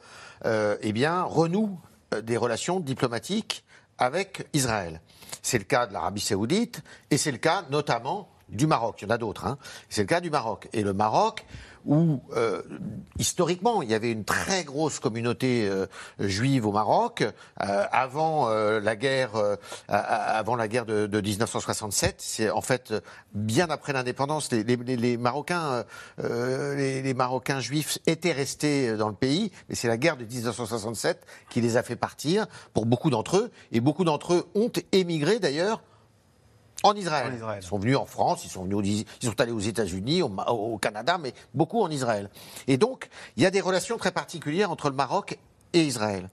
[0.43, 1.79] eh bien, renouent
[2.23, 3.63] des relations diplomatiques
[3.99, 5.01] avec Israël.
[5.43, 9.01] C'est le cas de l'Arabie saoudite et c'est le cas notamment du Maroc.
[9.01, 9.45] Il y en a d'autres.
[9.45, 9.57] Hein.
[9.89, 10.67] C'est le cas du Maroc.
[10.73, 11.45] Et le Maroc
[11.85, 12.61] où euh,
[13.17, 15.87] historiquement il y avait une très grosse communauté euh,
[16.19, 19.31] juive au Maroc euh, avant la guerre
[19.87, 22.93] avant la guerre de, de 1967 c'est en fait
[23.33, 25.83] bien après l'indépendance les, les, les, Marocains
[26.19, 31.25] les, les, Marocains juifs étaient restés dans le pays mais c'est la guerre de 1967
[31.49, 33.51] qui les a fait partir pour beaucoup d'entre eux.
[33.71, 35.81] Et beaucoup d'entre eux ont émigré d'ailleurs
[36.83, 37.33] en Israël.
[37.57, 41.17] Ils sont venus en France, ils sont, venus, ils sont allés aux États-Unis, au, Canada,
[41.17, 42.29] mais beaucoup en Israël.
[42.67, 45.37] Et donc, il y a des relations très particulières entre le Maroc
[45.73, 46.29] et Israël.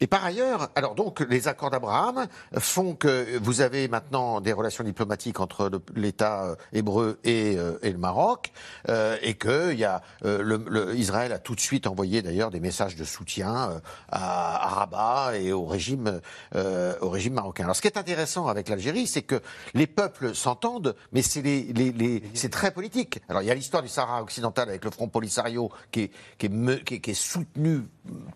[0.00, 2.26] Et par ailleurs, alors donc les accords d'Abraham
[2.58, 7.90] font que vous avez maintenant des relations diplomatiques entre l'État euh, hébreu et, euh, et,
[7.90, 8.52] le Maroc,
[8.88, 12.60] euh, et que il y a le, Israël a tout de suite envoyé d'ailleurs des
[12.60, 13.80] messages de soutien
[14.10, 16.20] à, à, Rabat et au régime
[16.54, 17.64] au régime marocain.
[17.64, 19.40] Alors ce qui est intéressant avec l'Algérie, c'est que
[19.74, 23.20] les peuples s'entendent, mais c'est les, les, les c'est très politique.
[23.28, 26.46] Alors il y a l'histoire du Sahara occidental avec le Front Polisario qui est, qui
[26.46, 27.82] est, qui est soutenu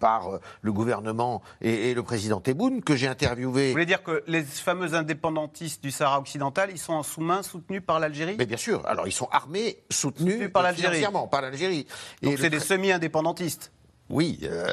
[0.01, 3.67] par le gouvernement et, le président Tebboune, que j'ai interviewé.
[3.67, 7.83] Vous voulez dire que les fameux indépendantistes du Sahara occidental, ils sont en sous-main soutenus
[7.87, 8.37] par l'Algérie?
[8.39, 8.87] Mais bien sûr.
[8.87, 11.05] Alors, ils sont armés, soutenus, par l'Algérie.
[11.31, 11.87] par l'Algérie.
[12.23, 13.73] Donc, c'est des semi-indépendantistes
[14.13, 14.39] oui.
[14.43, 14.67] Euh,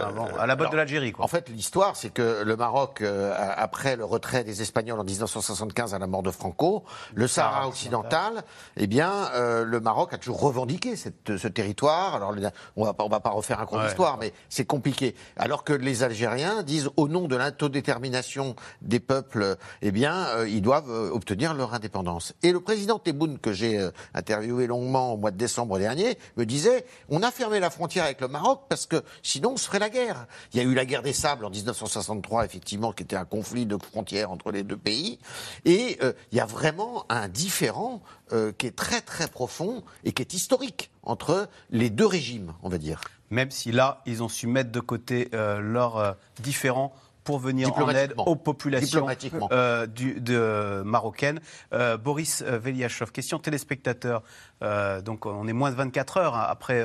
[0.00, 0.10] ah
[0.40, 1.24] à la botte de l'Algérie, quoi.
[1.24, 5.94] En fait, l'histoire, c'est que le Maroc, euh, après le retrait des Espagnols en 1975
[5.94, 6.82] à la mort de Franco,
[7.14, 8.42] le Sahara occidental,
[8.76, 12.16] eh bien, euh, le Maroc a toujours revendiqué cette, ce territoire.
[12.16, 12.34] Alors,
[12.74, 15.14] on va, on va pas refaire un cours d'histoire, mais c'est compliqué.
[15.36, 20.62] Alors que les Algériens disent, au nom de l'autodétermination des peuples, eh bien, euh, ils
[20.62, 22.34] doivent euh, obtenir leur indépendance.
[22.42, 26.84] Et le président Tebboune, que j'ai interviewé longuement au mois de décembre dernier, me disait,
[27.08, 29.90] on a fermé la frontière avec le Maroc parce que sinon on se ferait la
[29.90, 30.26] guerre.
[30.52, 33.66] Il y a eu la guerre des sables en 1963, effectivement, qui était un conflit
[33.66, 35.18] de frontières entre les deux pays.
[35.64, 40.12] Et euh, il y a vraiment un différent euh, qui est très très profond et
[40.12, 43.00] qui est historique entre les deux régimes, on va dire.
[43.30, 46.94] Même si là, ils ont su mettre de côté euh, leurs différends
[47.24, 49.06] pour venir en aide aux populations
[49.50, 51.40] euh, du, de, marocaines.
[51.72, 54.22] Euh, Boris euh, Veliachov, question téléspectateur.
[54.62, 56.84] Euh, donc on est moins de 24 heures hein, après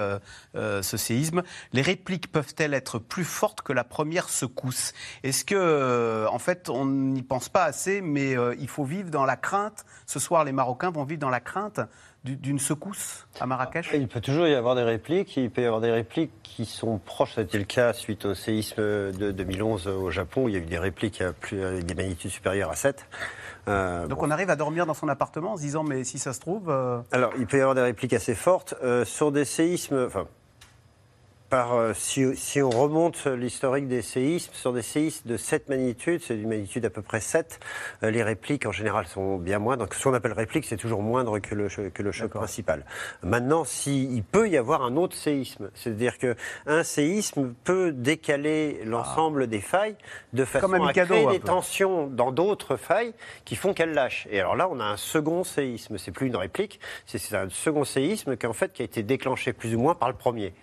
[0.56, 1.44] ce séisme.
[1.74, 4.94] Les répliques peuvent-elles être plus fortes que la première secousse?
[5.24, 9.36] Est-ce que, en fait, on n'y pense pas assez, mais il faut vivre dans la
[9.36, 9.86] crainte?
[10.06, 11.82] Ce soir, les Marocains vont vivre dans la crainte
[12.24, 15.38] d'une secousse à Marrakech Il peut toujours y avoir des répliques.
[15.38, 17.36] Il peut y avoir des répliques qui sont proches.
[17.36, 20.48] C'était le cas suite au séisme de 2011 au Japon.
[20.48, 23.06] il y a eu des répliques à plus, avec des magnitudes supérieures à 7.
[23.68, 26.34] Euh, Donc on arrive à dormir dans son appartement en se disant mais si ça
[26.34, 26.70] se trouve.
[26.70, 30.06] Euh, Alors il peut y avoir des répliques assez fortes euh, sur des séismes.
[30.08, 30.28] Enfin,
[31.54, 36.50] euh, si, on remonte l'historique des séismes, sur des séismes de 7 magnitudes, c'est d'une
[36.50, 37.60] magnitude à peu près 7,
[38.04, 39.84] euh, les répliques en général sont bien moindres.
[39.84, 42.86] Donc ce qu'on appelle réplique, c'est toujours moindre que le, que le choc principal.
[43.24, 49.62] Maintenant, s'il peut y avoir un autre séisme, c'est-à-dire qu'un séisme peut décaler l'ensemble des
[49.62, 49.96] failles
[50.34, 53.14] de façon à créer des tensions dans d'autres failles
[53.46, 54.28] qui font qu'elles lâchent.
[54.30, 55.98] Et alors là, on a un second séisme.
[55.98, 59.54] C'est plus une réplique, c'est un second séisme qui en fait qui a été déclenché
[59.54, 60.54] plus ou moins par le premier.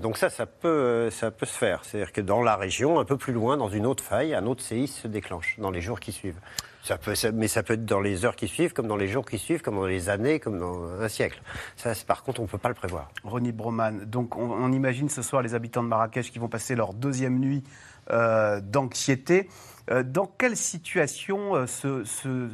[0.00, 1.84] Donc ça, ça peut, ça peut se faire.
[1.84, 4.62] C'est-à-dire que dans la région, un peu plus loin, dans une autre faille, un autre
[4.62, 6.38] séisme se déclenche dans les jours qui suivent.
[6.84, 9.26] Ça peut, mais ça peut être dans les heures qui suivent, comme dans les jours
[9.26, 11.42] qui suivent, comme dans les années, comme dans un siècle.
[11.74, 13.10] Ça, par contre, on ne peut pas le prévoir.
[13.24, 16.94] Ronnie Broman, donc on, imagine ce soir les habitants de Marrakech qui vont passer leur
[16.94, 17.64] deuxième nuit
[18.12, 19.48] euh, d'anxiété.
[19.90, 22.48] Euh, dans quelle situation euh, ce,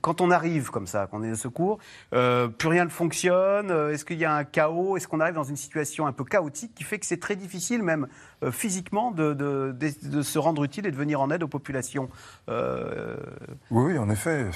[0.00, 1.78] quand on arrive comme ça, qu'on est de secours,
[2.14, 5.34] euh, plus rien ne fonctionne euh, Est-ce qu'il y a un chaos Est-ce qu'on arrive
[5.34, 8.06] dans une situation un peu chaotique qui fait que c'est très difficile, même
[8.42, 9.76] euh, physiquement, de,
[10.22, 12.08] se rendre utile et de venir en aide aux populations
[13.70, 14.46] Oui, en effet.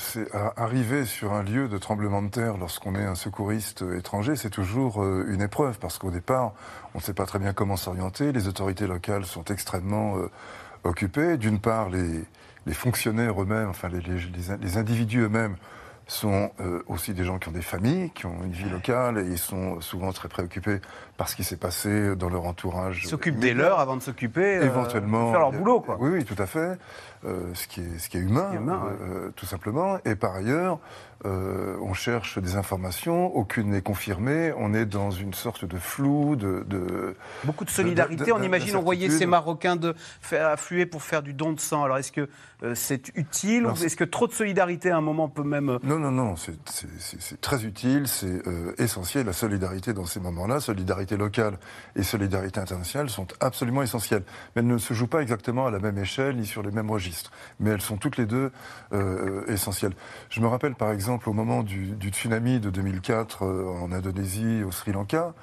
[0.57, 5.05] Arriver sur un lieu de tremblement de terre lorsqu'on est un secouriste étranger, c'est toujours
[5.05, 6.53] une épreuve parce qu'au départ,
[6.94, 8.33] on ne sait pas très bien comment s'orienter.
[8.33, 10.16] Les autorités locales sont extrêmement
[10.85, 11.37] occupées.
[11.37, 12.25] D'une part, les
[12.66, 15.57] les fonctionnaires eux-mêmes, enfin les, les, individus eux-mêmes,
[16.07, 19.27] sont euh, aussi des gens qui ont des familles, qui ont une vie locale, et
[19.27, 20.81] ils sont souvent très préoccupés
[21.16, 23.00] par ce qui s'est passé dans leur entourage.
[23.05, 25.96] Ils s'occupent des leurs avant de s'occuper, euh, éventuellement, de faire leur boulot, quoi.
[26.00, 26.79] Oui, oui, tout à fait.
[27.27, 28.51] Euh, ce, qui est, ce qui est humain,
[29.35, 29.99] tout simplement.
[30.05, 30.79] Et par ailleurs,
[31.27, 36.37] euh, on cherche des informations, aucune n'est confirmée, on est dans une sorte de flou,
[36.37, 37.17] de...
[37.45, 41.33] Beaucoup de solidarité, on imagine, on voyait ces Marocains de faire affluer pour faire du
[41.33, 41.85] don de sang.
[41.85, 42.29] Alors est-ce que
[42.63, 45.71] euh, c'est utile Est-ce que trop de solidarité à un moment peut même...
[45.71, 48.43] Euh, non, non, non, c'est très utile, c'est
[48.77, 49.25] essentiel.
[49.25, 51.59] La solidarité dans ces moments-là, solidarité locale
[51.97, 54.25] et solidarité internationale sont absolument essentielles.
[54.55, 56.91] Mais elles ne se jouent pas exactement à la même échelle ni sur les mêmes
[56.91, 57.13] registres.
[57.61, 58.50] Mais elles sont toutes les deux
[59.48, 59.94] essentielles.
[60.31, 64.72] Je me rappelle par exemple au moment du, tsunami de 2004 euh, en Indonésie, au
[64.72, 65.35] Sri Lanka,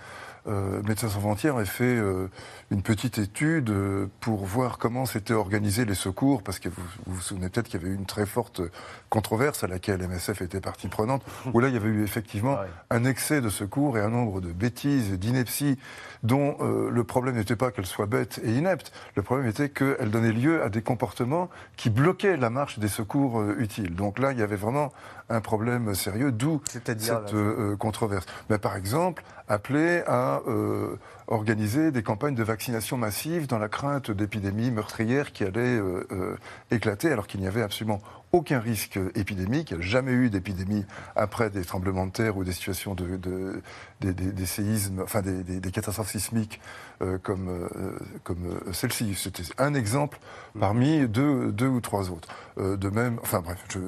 [0.48, 2.28] euh, Médecins sans frontières a fait euh,
[2.72, 3.72] une petite étude
[4.20, 7.84] pour voir comment s'étaient organisés les secours, parce que vous vous, souvenez peut-être qu'il y
[7.84, 8.62] avait eu une très forte
[9.10, 11.24] controverse à laquelle MSF était partie prenante,
[11.54, 12.58] où là il y avait eu effectivement
[12.90, 15.78] un excès de secours et un nombre de bêtises et d'inepties
[16.24, 20.32] dont le problème n'était pas qu'elle soit bête et inepte, le problème était qu'elle donnait
[20.32, 23.96] lieu à des comportements qui bloquaient la marche des secours utiles.
[23.96, 24.92] Donc là, il y avait vraiment
[25.32, 26.90] un problème sérieux, d'où cette
[27.34, 28.26] euh, controverse.
[28.50, 30.96] Mais par exemple, appeler à euh,
[31.28, 36.38] organisé des campagnes de vaccination massive dans la crainte d'épidémies meurtrières qui allaient euh, euh,
[36.72, 39.72] éclater, alors qu'il n'y avait absolument aucun risque épidémique.
[39.72, 43.18] Il n'y a jamais eu d'épidémie après des tremblements de terre ou des situations de,
[43.18, 43.62] de-
[44.00, 46.60] des, des- des séismes, enfin des, catastrophes sismiques
[47.02, 49.16] euh, comme, euh, comme euh, celle-ci.
[49.16, 50.20] C'était un exemple
[50.60, 52.30] parmi deux, deux ou trois autres.
[52.58, 53.80] Euh, de même, enfin bref, je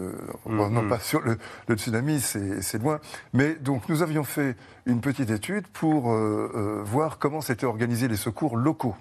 [0.46, 3.00] revenons pas sur le, le tsunami, c'est c'est loin.
[3.34, 6.14] Mais donc nous avions fait une petite étude pour
[6.84, 8.96] voir comment s'étaient organisés les secours locaux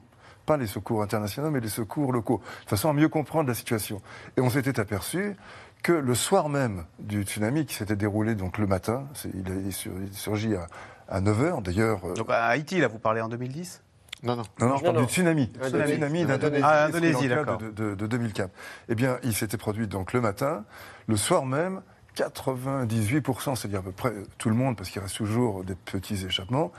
[0.47, 4.01] pas les secours internationaux, mais les secours locaux, de façon à mieux comprendre la situation.
[4.37, 5.37] Et on s'était aperçu
[5.83, 10.55] que le soir même du tsunami, qui s'était déroulé donc le matin, il il surgit
[10.55, 10.67] à,
[11.09, 12.01] à 9h, d'ailleurs...
[12.05, 13.83] euh, Donc à Haïti, là, vous parlez en 2010
[14.23, 14.43] Non, non.
[14.61, 15.03] non, non, je parle non.
[15.03, 15.51] du tsunami.
[15.57, 15.93] Ah, Le Indonésie.
[15.95, 16.65] tsunami d'Indonésie.
[16.65, 16.89] Ah.
[16.91, 18.51] De, de- de 2004.
[18.89, 20.65] Eh bien, il s'était produit donc le matin.
[21.09, 21.83] Le soir même,
[22.17, 26.71] 98%, c'est-à-dire à peu près tout le monde, parce qu'il reste toujours des petits échappements,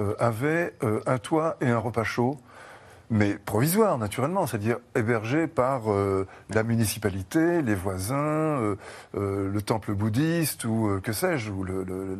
[0.00, 2.38] euh, avait euh, un toit et un repas chaud.
[3.12, 8.76] Mais provisoire, naturellement, c'est-à-dire hébergé par euh, la municipalité, les voisins, euh,
[9.16, 12.16] euh, le temple bouddhiste ou que sais-je, ou le-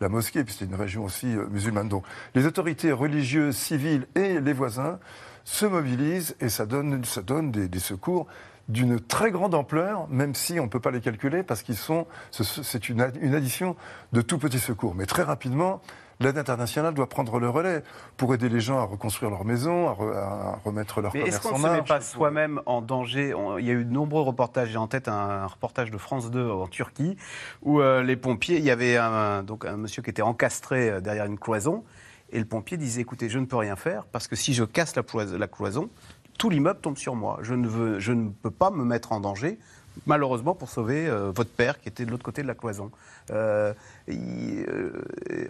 [0.00, 1.88] la, mosquée, puis c'était une région aussi musulmane.
[1.88, 4.98] Donc les autorités religieuses, civiles et les voisins
[5.44, 8.26] se mobilisent et ça donne, ça donne des secours
[8.68, 12.06] d'une très grande ampleur, même si on ne peut pas les calculer, parce qu'ils sont,
[12.30, 13.76] ce- c'est une, ad- une addition
[14.12, 14.94] de tout petits secours.
[14.94, 15.80] Mais très rapidement,
[16.20, 17.82] l'aide internationale doit prendre le relais
[18.18, 21.40] pour aider les gens à reconstruire leur maison, à, re- à remettre leur Mais est-ce
[21.40, 21.88] commerce qu'on en ne se met marche.
[21.88, 23.32] pas soi-même en danger?
[23.32, 24.68] On- Il y a eu de nombreux reportages.
[24.68, 27.16] J'ai en tête un, un reportage de France 2 en Turquie
[27.62, 31.00] où euh, les pompiers, il y avait un, donc un monsieur qui était encastré euh,
[31.00, 31.84] derrière une cloison
[32.30, 34.94] et le pompier disait écoutez, je ne peux rien faire parce que si je casse
[34.96, 35.88] la cloison,
[36.38, 37.40] tout l'immeuble tombe sur moi.
[37.42, 39.58] Je ne, veux, je ne peux pas me mettre en danger.
[40.06, 42.92] Malheureusement, pour sauver euh, votre père qui était de l'autre côté de la cloison.
[43.30, 43.74] Euh,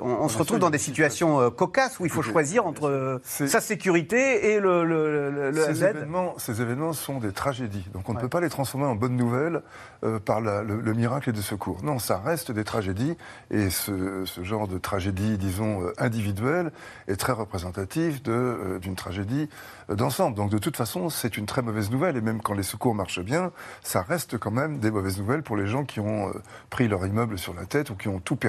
[0.00, 3.18] on, on se retrouve dans des situations euh, cocasses où il faut choisir entre euh,
[3.24, 7.86] sa sécurité et le, le, Ces événements, ces événements sont des tragédies.
[7.92, 8.22] Donc on ne Ouais.
[8.22, 9.62] peut pas les transformer en bonnes nouvelles
[10.02, 11.78] euh, par la- le, le miracle des secours.
[11.84, 13.16] Non, ça reste des tragédies.
[13.52, 16.72] Et ce, ce genre de tragédie, disons, euh, individuelle,
[17.06, 19.48] est très représentatif euh, d'une tragédie
[19.90, 20.36] euh, d'ensemble.
[20.36, 22.16] Donc de toute façon, c'est une très mauvaise nouvelle.
[22.16, 23.52] Et même quand les secours marchent bien,
[23.84, 26.32] ça reste quand même des mauvaises nouvelles pour les gens qui ont euh,
[26.70, 28.47] pris leur immeuble sur la tête ou qui ont tout perdu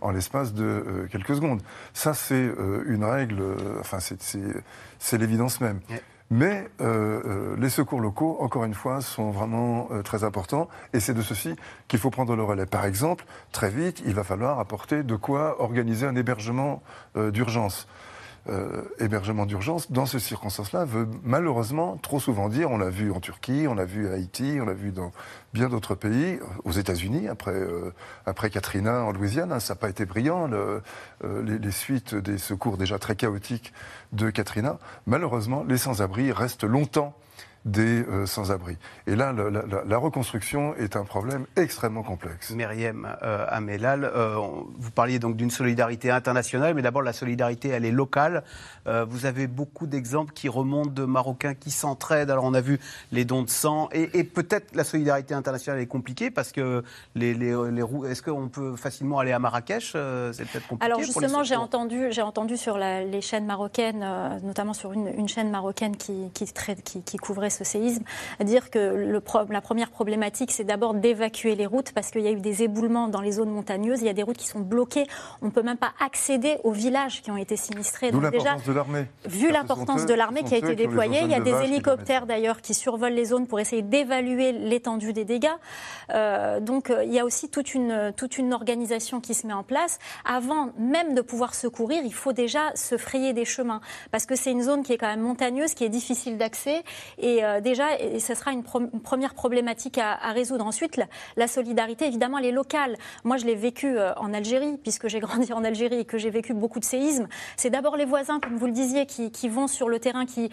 [0.00, 1.62] en l'espace de euh, quelques secondes.
[1.92, 5.80] Ça, c'est euh, une règle, euh, enfin, c'est, l'évidence même.
[5.90, 6.02] Ouais.
[6.30, 10.68] Mais euh, les secours locaux, encore une fois, sont vraiment euh, très importants.
[10.92, 11.54] Et c'est de ceci
[11.86, 12.66] qu'il faut prendre le relais.
[12.66, 16.82] Par exemple, très vite, il va falloir apporter de quoi organiser un hébergement
[17.16, 17.86] euh, d'urgence.
[18.50, 23.18] Euh, hébergement d'urgence, dans ces circonstances-là, veut malheureusement trop souvent dire, on l'a vu en
[23.18, 25.12] Turquie, on l'a vu à Haïti, on l'a vu dans
[25.54, 27.94] bien d'autres pays, aux États-Unis, après, euh,
[28.26, 30.82] après Katrina en Louisiane, hein, ça n'a pas été brillant, le-
[31.24, 33.72] euh, les, les suites des secours déjà très chaotiques
[34.12, 34.78] de Katrina.
[35.06, 37.14] Malheureusement, les sans-abri restent longtemps
[37.64, 38.76] des euh, sans-abri.
[39.06, 42.50] Et là, la, la- la reconstruction est un problème extrêmement complexe.
[42.50, 44.36] Myriam euh, Amelal, euh,
[44.78, 48.44] vous parliez donc d'une solidarité internationale, mais d'abord la solidarité, elle est locale.
[48.86, 52.30] Euh, vous avez beaucoup d'exemples qui remontent de Marocains qui s'entraident.
[52.30, 52.78] Alors on a vu
[53.12, 56.82] les dons de sang, et, et peut-être la solidarité internationale est compliquée parce que
[57.14, 57.50] les, les,
[58.10, 60.84] est-ce qu'on peut facilement aller à Marrakech Euh, C'est peut-être compliqué.
[60.84, 65.08] Alors justement, j'ai entendu, j'ai entendu sur la- les chaînes marocaines, euh, notamment sur une,
[65.16, 68.04] une chaîne marocaine qui, qui, trai- qui- qui couvrait ce séisme,
[68.40, 72.28] dire que le pro- la première problématique, c'est d'abord d'évacuer les routes parce qu'il y
[72.28, 74.00] a eu des éboulements dans les zones montagneuses.
[74.00, 75.06] Il y a des routes qui sont bloquées.
[75.42, 78.10] On ne peut même pas accéder aux villages qui ont été sinistrés.
[78.10, 79.06] Donc déjà, l'importance de l'armée.
[79.26, 82.60] Vu l'importance de l'armée qui a été déployée, il y a des vaches hélicoptères d'ailleurs
[82.60, 85.48] qui survolent les zones pour essayer d'évaluer l'étendue des dégâts.
[86.10, 89.52] Euh, donc euh, il y a aussi toute une, toute une organisation qui se met
[89.52, 89.98] en place.
[90.24, 94.50] Avant même de pouvoir secourir, il faut déjà se frayer des chemins parce que c'est
[94.50, 96.82] une zone qui est quand même montagneuse, qui est difficile d'accès
[97.18, 100.66] et euh, déjà, et ce sera une, première problématique à, résoudre.
[100.66, 100.98] Ensuite,
[101.36, 102.96] la, solidarité, évidemment, elle est locale.
[103.24, 106.30] Moi, je l'ai vécu euh, en Algérie, puisque j'ai grandi en Algérie et que j'ai
[106.30, 107.28] vécu beaucoup de séismes.
[107.56, 110.50] C'est d'abord les voisins, comme vous le disiez, qui, vont sur le terrain, qui,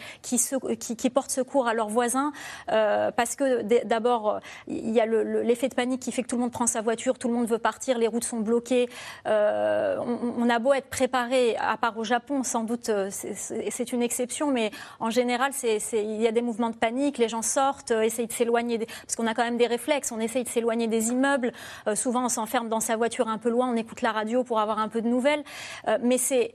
[1.13, 2.32] portent secours à leurs voisins,
[2.71, 6.27] euh, parce que d'abord, il y a le- le- l'effet de panique qui fait que
[6.27, 8.89] tout le monde prend sa voiture, tout le monde veut partir, les routes sont bloquées.
[9.25, 14.71] On, a beau être préparé, à part au Japon, sans doute, c'est- une exception, mais
[14.99, 18.34] en général, il y a des mouvements de panique, les gens sortent, euh, essayent de
[18.34, 21.54] s'éloigner, des- parce qu'on a quand même des réflexes, on essaye de s'éloigner des immeubles.
[21.88, 24.60] Euh, souvent, on s'enferme dans sa voiture un peu loin, on écoute la radio pour
[24.60, 25.44] avoir un peu de nouvelles.
[25.88, 26.52] Euh, mais c'est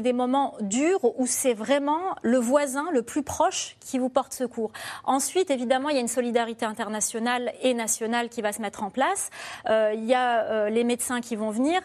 [0.00, 4.72] des moments durs où c'est vraiment le voisin le plus proche qui vous porte secours.
[5.04, 8.90] Ensuite, évidemment, il y a une solidarité internationale et nationale qui va se mettre en
[8.90, 9.30] place.
[9.68, 11.80] Il y a les médecins qui vont venir,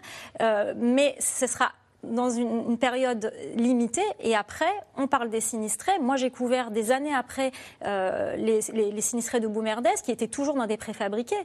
[0.76, 1.72] mais ce sera
[2.12, 5.98] dans une, période limitée et après, on parle des sinistrés.
[6.00, 7.52] Moi, j'ai couvert des années après
[7.86, 8.62] euh, les,
[9.02, 11.36] sinistrés de Boumerdès qui étaient toujours dans des préfabriqués.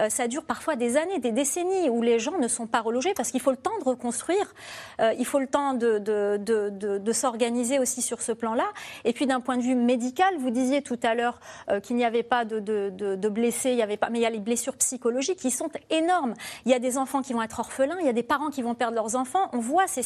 [0.00, 3.14] Euh, ça dure parfois des années, des décennies où les gens ne sont pas relogés
[3.14, 4.54] parce qu'il faut le temps de reconstruire,
[5.00, 8.66] euh, il faut le temps de s'organiser aussi sur ce plan-là.
[9.04, 11.40] Et puis d'un point de vue médical, vous disiez tout à l'heure
[11.82, 14.40] qu'il n'y avait pas de, blessés, il y avait pas, mais il y a les
[14.40, 16.34] blessures psychologiques qui sont énormes.
[16.64, 18.62] Il y a des enfants qui vont être orphelins, il y a des parents qui
[18.62, 19.48] vont perdre leurs enfants.
[19.52, 20.02] On voit ces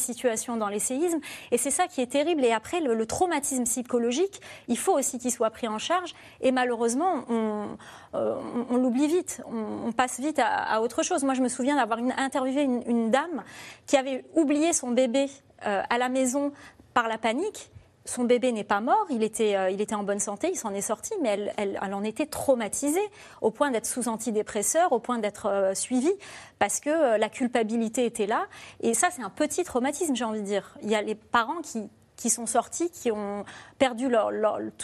[0.57, 1.19] dans les séismes.
[1.51, 2.43] Et c'est ça qui est terrible.
[2.43, 6.13] Et après, le, traumatisme psychologique, il faut aussi qu'il soit pris en charge.
[6.41, 7.77] Et malheureusement, on,
[8.15, 8.39] euh,
[8.71, 9.41] l'oublie vite.
[9.51, 11.23] On, passe vite à, autre chose.
[11.23, 13.43] Moi, je me souviens d'avoir interviewé une, dame
[13.85, 15.27] qui avait oublié son bébé
[15.65, 16.51] euh, à la maison
[16.93, 17.69] par la panique
[18.05, 20.73] son bébé n'est pas mort, il était, euh, il était en bonne santé, il s'en
[20.73, 22.99] est sorti, mais elle, elle, en était traumatisée
[23.41, 26.13] au point d'être sous antidépresseur, au point d'être euh, suivie,
[26.59, 28.45] parce que euh, la culpabilité était là.
[28.81, 30.77] Et ça, c'est un petit traumatisme, j'ai envie de dire.
[30.83, 33.43] Il y a les parents qui, qui sont sortis, qui ont
[33.79, 34.07] perdu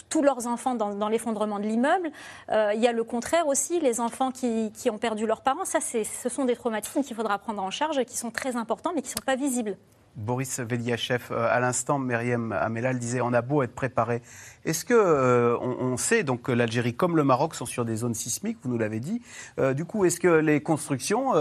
[0.10, 2.12] tous leurs enfants dans, l'effondrement de l'immeuble.
[2.50, 5.64] il y a le contraire aussi, les enfants qui, qui ont perdu leurs parents.
[5.64, 9.02] Ça, ce sont des traumatismes qu'il faudra prendre en charge, qui sont très importants, mais
[9.02, 9.78] qui ne sont pas visibles.
[10.16, 14.22] Boris Veliachev, euh, à l'instant, Myriam Amelal disait on a beau être préparé.
[14.66, 18.14] Est-ce que euh, on, sait donc que l'Algérie comme le Maroc sont sur des zones
[18.14, 19.22] sismiques, vous nous l'avez dit.
[19.60, 21.32] Euh, du coup, est-ce que les constructions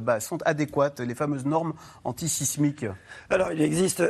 [0.00, 1.72] bah, sont adéquates, les fameuses normes
[2.04, 2.86] antisismiques?
[3.30, 4.02] Alors, il existe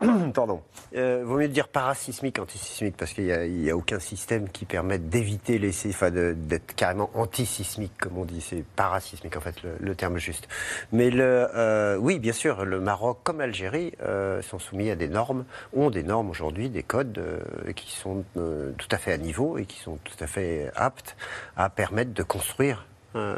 [0.34, 0.62] Pardon.
[0.96, 5.58] Euh, vaut mieux dire parasismique, antisismique, parce qu'il n'y a, aucun système qui permette d'éviter
[5.58, 8.40] les, enfin, d'être carrément antisismique, comme on dit.
[8.40, 10.48] C'est parasismique, en fait, le, terme juste.
[10.92, 15.08] Mais le, euh, oui, bien sûr, le Maroc, comme l'Algérie, euh, sont soumis à des
[15.08, 15.44] normes,
[15.74, 19.66] ont des normes aujourd'hui, des codes euh, qui sont tout à fait à niveau et
[19.66, 21.16] qui sont tout à fait aptes
[21.56, 22.86] à permettre de construire
[23.16, 23.34] euh,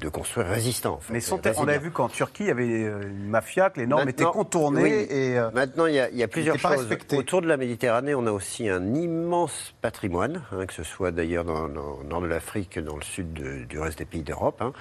[0.00, 1.00] de, construire résistant.
[1.10, 1.20] Mais
[1.58, 4.24] on a vu qu'en Turquie, il y avait euh, une mafia, que les normes étaient
[4.24, 5.06] contournées.
[5.10, 6.88] Et, euh, Maintenant, il y a, plusieurs choses.
[7.12, 11.44] Autour de la Méditerranée, on a aussi un immense patrimoine, hein, que ce soit d'ailleurs
[11.44, 14.62] dans, le nord de l'Afrique, dans le sud du reste des pays d'Europe.
[14.62, 14.72] Hein.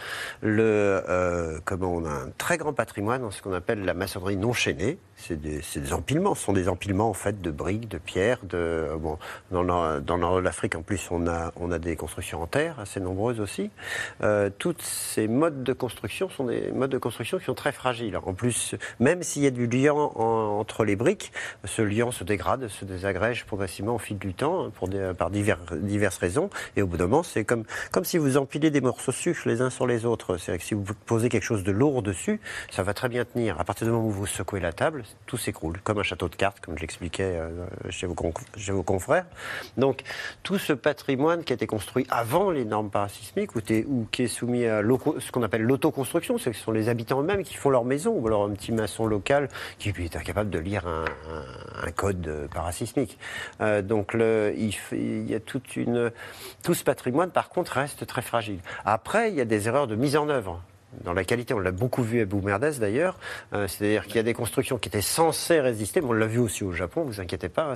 [0.42, 4.54] Le, comment on a un très grand patrimoine dans ce qu'on appelle la maçonnerie non
[4.54, 4.98] chaînée.
[5.18, 6.36] C'est des, des, empilements.
[6.36, 8.40] Ce sont des empilements en fait de briques, de pierres.
[8.44, 9.18] De, bon,
[9.52, 13.00] dans, le, dans l'Afrique, en plus, on a, on a des constructions en terre assez
[13.00, 13.72] nombreuses aussi.
[14.24, 18.18] Euh, toutes ces modes de construction sont des modes de construction qui sont très fragiles.
[18.18, 21.32] En plus, même s'il y a du lien entre les briques,
[21.64, 26.18] ce lien se dégrade, se désagrège progressivement au fil du temps pour des, par diverses
[26.18, 26.50] raisons.
[26.76, 29.42] Et au bout d'un moment, c'est comme, comme si vous empilez des morceaux de sucre
[29.46, 30.38] les uns sur les autres.
[30.38, 32.40] C'est-à-dire que si vous posez quelque chose de lourd dessus,
[32.70, 33.60] ça va très bien tenir.
[33.60, 36.36] À partir du moment où vous secouez la table, tout s'écroule, comme un château de
[36.36, 38.16] cartes, comme je l'expliquais euh, chez, vos
[38.58, 39.26] chez vos confrères.
[39.78, 40.02] Donc,
[40.44, 44.24] tout ce patrimoine qui a été construit avant les normes parasitaires, sismique ou, ou qui
[44.24, 47.86] est soumis à ce qu'on appelle l'autoconstruction, ce sont les habitants eux-mêmes qui font leur
[47.86, 52.50] maison, ou alors un petit maçon local qui lui est incapable de lire un, code
[52.54, 53.18] parasismique.
[53.62, 56.12] Euh, donc le, il, y a toute une,
[56.64, 58.60] tout ce patrimoine, par contre, reste très fragile.
[58.84, 60.62] Après, il y a des erreurs de mise en œuvre
[61.04, 61.54] dans la qualité.
[61.54, 63.18] On l'a beaucoup vu à Boumerdès d'ailleurs.
[63.54, 66.40] Euh, c'est-à-dire qu'il y a des constructions qui étaient censées résister, mais on l'a vu
[66.40, 67.76] aussi au Japon, vous inquiétez pas.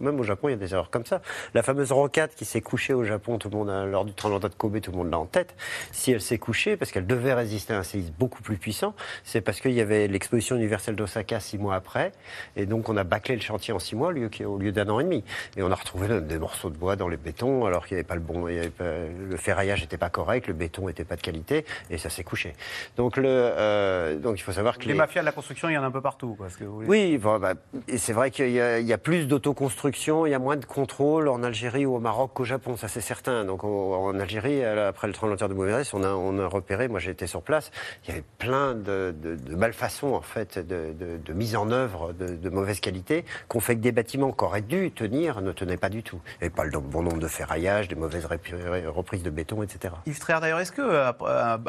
[0.00, 1.22] Même au Japon, il y a des erreurs comme ça.
[1.54, 4.40] La fameuse rocade qui s'est couchée au Japon, tout le monde a, lors du tremblement
[4.40, 5.54] de Kobe, tout le monde l'a en tête.
[5.90, 8.94] Si elle s'est couchée, parce qu'elle devait résister à un séisme beaucoup plus puissant,
[9.24, 12.12] c'est parce qu'il y avait l'exposition universelle d'Osaka six mois après,
[12.56, 14.88] et donc on a bâclé le chantier en six mois au lieu, au lieu d'un
[14.88, 15.24] an et demi.
[15.56, 18.08] Et on a retrouvé des morceaux de bois dans les bétons, alors qu'il n'y avait
[18.08, 21.98] pas le bon, le ferraillage n'était pas correct, le béton n'était pas de qualité, et
[21.98, 22.51] ça s'est couché.
[22.96, 25.78] Donc, le, euh, donc il faut savoir que les, mafias de la construction, il y
[25.78, 26.34] en a un peu partout.
[26.36, 27.54] Quoi, que Oui, bah,
[27.88, 31.42] et c'est vrai qu'il y, a plus d'autoconstruction, il y a moins de contrôle en
[31.42, 33.44] Algérie ou au Maroc qu'au Japon, ça c'est certain.
[33.44, 36.88] Donc en Algérie, après le tremblement de terre de Boumerdès, on a, on a repéré,
[36.88, 37.70] moi j'ai été sur place,
[38.04, 39.14] il y avait plein de,
[39.50, 44.32] malfaçons en fait, de, mise en œuvre de, mauvaise qualité, qu'on fait que des bâtiments
[44.32, 46.20] qui auraient dû tenir ne tenaient pas du tout.
[46.24, 49.94] Il n'y avait pas le bon nombre de ferraillages, des mauvaises reprises de béton, etc.
[50.06, 51.12] Yves Tréard, d'ailleurs, est-ce que euh,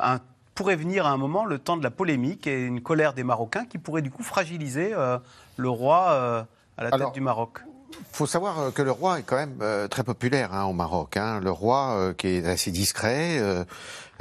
[0.02, 0.20] un
[0.56, 3.66] pourrait venir à un moment le temps de la polémique et une colère des Marocains
[3.66, 5.18] qui pourrait du coup fragiliser euh,
[5.58, 6.44] le roi euh,
[6.78, 7.60] à la tête du Maroc
[7.92, 11.16] il faut savoir euh, que le roi est quand même très populaire hein, au Maroc.
[11.16, 11.40] Hein.
[11.42, 13.40] Le roi qui est assez discret,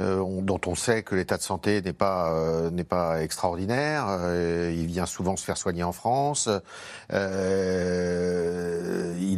[0.01, 4.05] euh, dont on sait que l'état de santé n'est pas euh, n'est pas extraordinaire.
[4.09, 6.49] Euh, il vient souvent se faire soigner en France.
[7.11, 7.17] il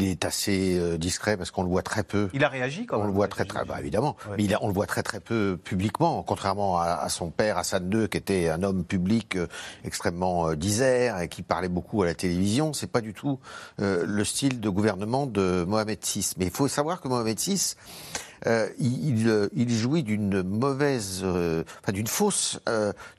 [0.04, 2.30] est assez discret parce qu'on le voit très peu.
[2.34, 3.06] Il a réagi quand même.
[3.06, 4.16] On le voit très très, bah, évidemment.
[4.38, 8.08] Mais il on le voit très très peu publiquement, contrairement à, son père Hassan II,
[8.08, 9.38] qui était un homme public
[9.84, 12.72] extrêmement disert et qui parlait beaucoup à la télévision.
[12.74, 13.40] C'est pas du tout
[13.80, 16.32] le style de gouvernement de Mohamed VI.
[16.38, 17.76] Mais il faut savoir que Mohamed VI
[18.48, 22.60] euh, il, il, jouit d'une mauvaise, enfin d'une fausse,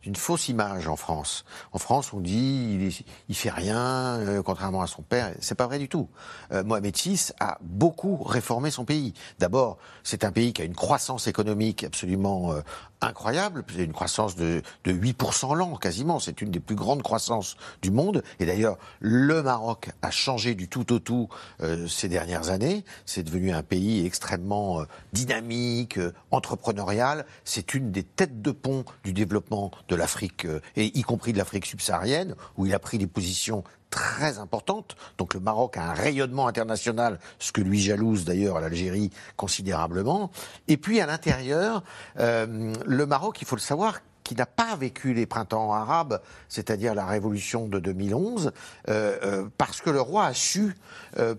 [0.02, 1.44] d'une fausse image en France.
[1.72, 5.32] En France, on dit il, il fait rien, contrairement à son père.
[5.40, 6.08] C'est pas vrai du tout.
[6.52, 9.14] Mohamed VI a beaucoup réformé son pays.
[9.38, 12.54] D'abord, c'est un pays qui a une croissance économique absolument
[13.00, 17.56] incroyable, c'est une croissance de, de 8% l'an quasiment, c'est une des plus grandes croissances
[17.82, 18.22] du monde.
[18.40, 21.28] Et d'ailleurs, le Maroc a changé du tout au tout
[21.62, 22.84] euh, ces dernières années.
[23.04, 27.26] C'est devenu un pays extrêmement euh, dynamique, euh, entrepreneurial.
[27.44, 31.66] C'est une des têtes de pont du développement de l'Afrique, et y compris de l'Afrique
[31.66, 34.96] subsaharienne, où il a pris des positions très importante.
[35.18, 40.30] Donc le Maroc a un rayonnement international, ce que lui jalouse d'ailleurs l'Algérie considérablement.
[40.68, 41.82] Et puis à l'intérieur,
[42.18, 46.94] euh, le Maroc, il faut le savoir, qui n'a pas vécu les printemps arabes, c'est-à-dire
[46.94, 48.52] la révolution de 2011,
[48.88, 50.74] euh, euh, parce que le roi a su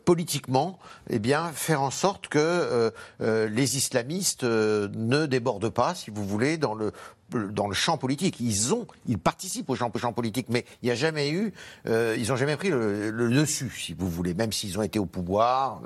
[0.05, 0.79] politiquement
[1.09, 6.73] eh bien, faire en sorte que les islamistes ne débordent pas, si vous voulez, dans
[6.73, 6.91] le
[7.29, 8.39] dans le champ politique.
[8.39, 11.53] Ils ont, ils participent au champ, politique, mais il n'y a jamais eu,
[11.87, 15.05] euh, ils n'ont jamais pris le, dessus, si vous voulez, même s'ils ont été au
[15.05, 15.81] pouvoir.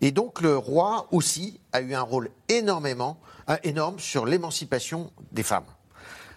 [0.00, 3.18] Et donc le roi aussi a eu un rôle énormément,
[3.48, 5.64] euh, énorme sur l'émancipation des femmes.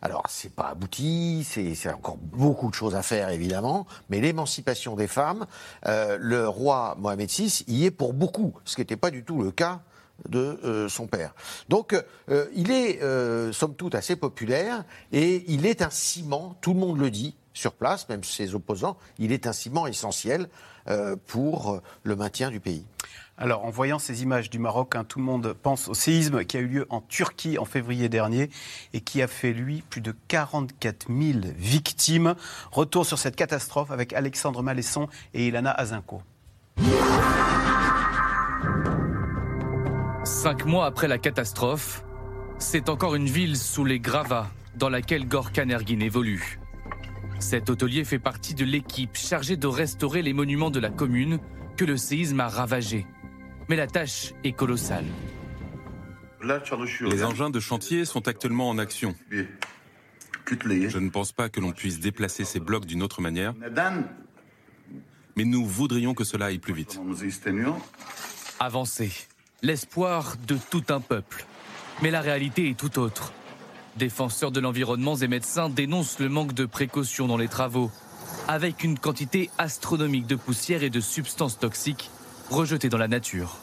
[0.06, 5.08] Alors, c'est pas abouti, c'est encore beaucoup de choses à faire, évidemment, mais l'émancipation des
[5.08, 5.45] femmes,
[5.86, 9.41] euh, le roi Mohamed VI y est pour beaucoup, ce qui n'était pas du tout
[9.41, 9.82] le cas
[10.28, 11.34] de euh, son père.
[11.70, 11.95] Donc
[12.30, 14.84] euh, il est, euh, somme toute, assez populaire
[15.14, 18.97] et il est un ciment, tout le monde le dit sur place, même ses opposants,
[19.20, 20.49] il est un ciment essentiel
[21.28, 22.84] pour le maintien du pays.
[23.36, 26.55] Alors, en voyant ces images du Maroc, hein, tout le monde pense au séisme qui
[26.57, 28.51] a eu lieu en Turquie en février dernier
[28.93, 32.36] et qui a fait, lui, plus de 44 000 victimes.
[32.71, 36.21] Retour sur cette catastrophe avec Alexandre Malesson et Ilana Azinko.
[40.23, 42.03] Cinq mois après la catastrophe,
[42.59, 46.59] c'est encore une ville sous les gravats dans laquelle Gorkan Ergin évolue.
[47.39, 51.39] Cet hôtelier fait partie de l'équipe chargée de restaurer les monuments de la commune
[51.75, 53.07] que le séisme a ravagés.
[53.74, 55.05] Mais la tâche est colossale.
[56.43, 59.15] Les engins de chantier sont actuellement en action.
[60.51, 63.55] Je ne pense pas que l'on puisse déplacer ces blocs d'une autre manière,
[65.36, 67.01] mais nous voudrions que cela aille plus vite.
[68.59, 69.11] Avancer,
[69.63, 71.47] l'espoir de tout un peuple.
[72.03, 73.34] Mais la réalité est tout autre.
[73.97, 77.89] Défenseurs de l'environnement et médecins dénoncent le manque de précautions dans les travaux,
[78.47, 82.11] avec une quantité astronomique de poussière et de substances toxiques
[82.50, 83.58] rejetées dans la nature.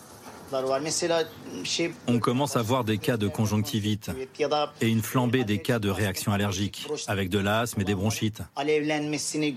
[2.08, 4.10] On commence à voir des cas de conjonctivite
[4.80, 8.42] et une flambée des cas de réactions allergiques, avec de l'asthme et des bronchites.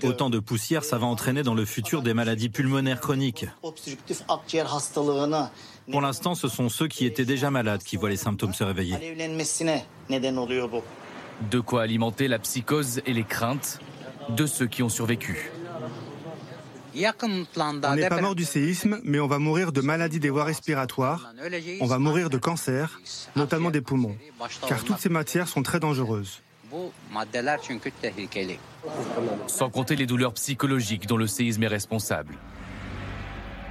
[0.04, 3.46] Autant de poussière, ça va entraîner dans le futur des maladies pulmonaires chroniques.
[5.90, 9.16] Pour l'instant, ce sont ceux qui étaient déjà malades qui voient les symptômes se réveiller.
[11.50, 13.80] De quoi alimenter la psychose et les craintes
[14.28, 15.50] de ceux qui ont survécu.
[16.96, 21.32] On n'est pas mort du séisme, mais on va mourir de maladies des voies respiratoires,
[21.80, 23.00] on va mourir de cancer,
[23.36, 24.16] notamment des poumons,
[24.68, 26.42] car toutes ces matières sont très dangereuses.
[29.46, 32.36] Sans compter les douleurs psychologiques dont le séisme est responsable.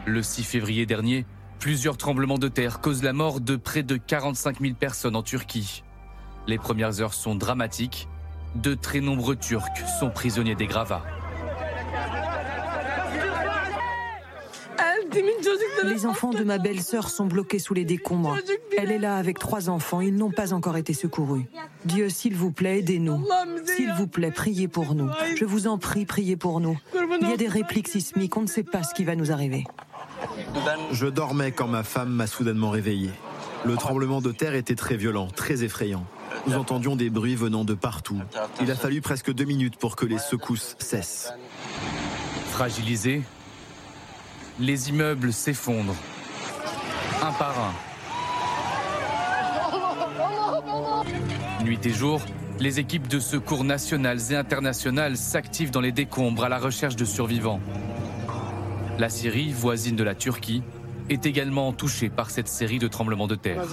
[0.05, 1.25] Le 6 février dernier,
[1.63, 5.81] Plusieurs tremblements de terre causent la mort de près de 45 000 personnes en Turquie.
[6.45, 8.09] Les premières heures sont dramatiques.
[8.55, 11.05] De très nombreux Turcs sont prisonniers des gravats.
[15.83, 18.37] Les enfants de ma belle-sœur sont bloqués sous les décombres.
[18.77, 20.01] Elle est là avec trois enfants.
[20.01, 21.45] Ils n'ont pas encore été secourus.
[21.85, 23.25] Dieu, s'il vous plaît, aidez-nous.
[23.65, 25.09] S'il vous plaît, priez pour nous.
[25.35, 26.77] Je vous en prie, priez pour nous.
[27.21, 28.35] Il y a des répliques sismiques.
[28.37, 29.65] On ne sait pas ce qui va nous arriver.
[30.91, 33.09] Je dormais quand ma femme m'a soudainement réveillé.
[33.65, 36.05] Le tremblement de terre était très violent, très effrayant.
[36.47, 38.19] Nous entendions des bruits venant de partout.
[38.61, 41.33] Il a fallu presque deux minutes pour que les secousses cessent.
[42.49, 43.21] Fragilisés,
[44.59, 45.95] les immeubles s'effondrent,
[47.21, 47.73] un par un.
[51.63, 52.21] Nuit et jour,
[52.59, 57.05] les équipes de secours nationales et internationales s'activent dans les décombres à la recherche de
[57.05, 57.59] survivants.
[58.99, 60.61] La Syrie, voisine de la Turquie,
[61.09, 63.63] est également touchée par cette série de tremblements de terre.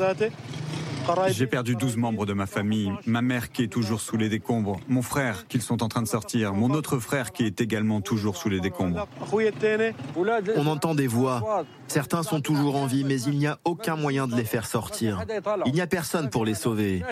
[1.28, 4.80] J'ai perdu 12 membres de ma famille, ma mère qui est toujours sous les décombres,
[4.88, 8.36] mon frère qu'ils sont en train de sortir, mon autre frère qui est également toujours
[8.36, 9.06] sous les décombres.
[10.56, 11.64] On entend des voix.
[11.88, 15.24] Certains sont toujours en vie, mais il n'y a aucun moyen de les faire sortir.
[15.66, 17.02] Il n'y a personne pour les sauver.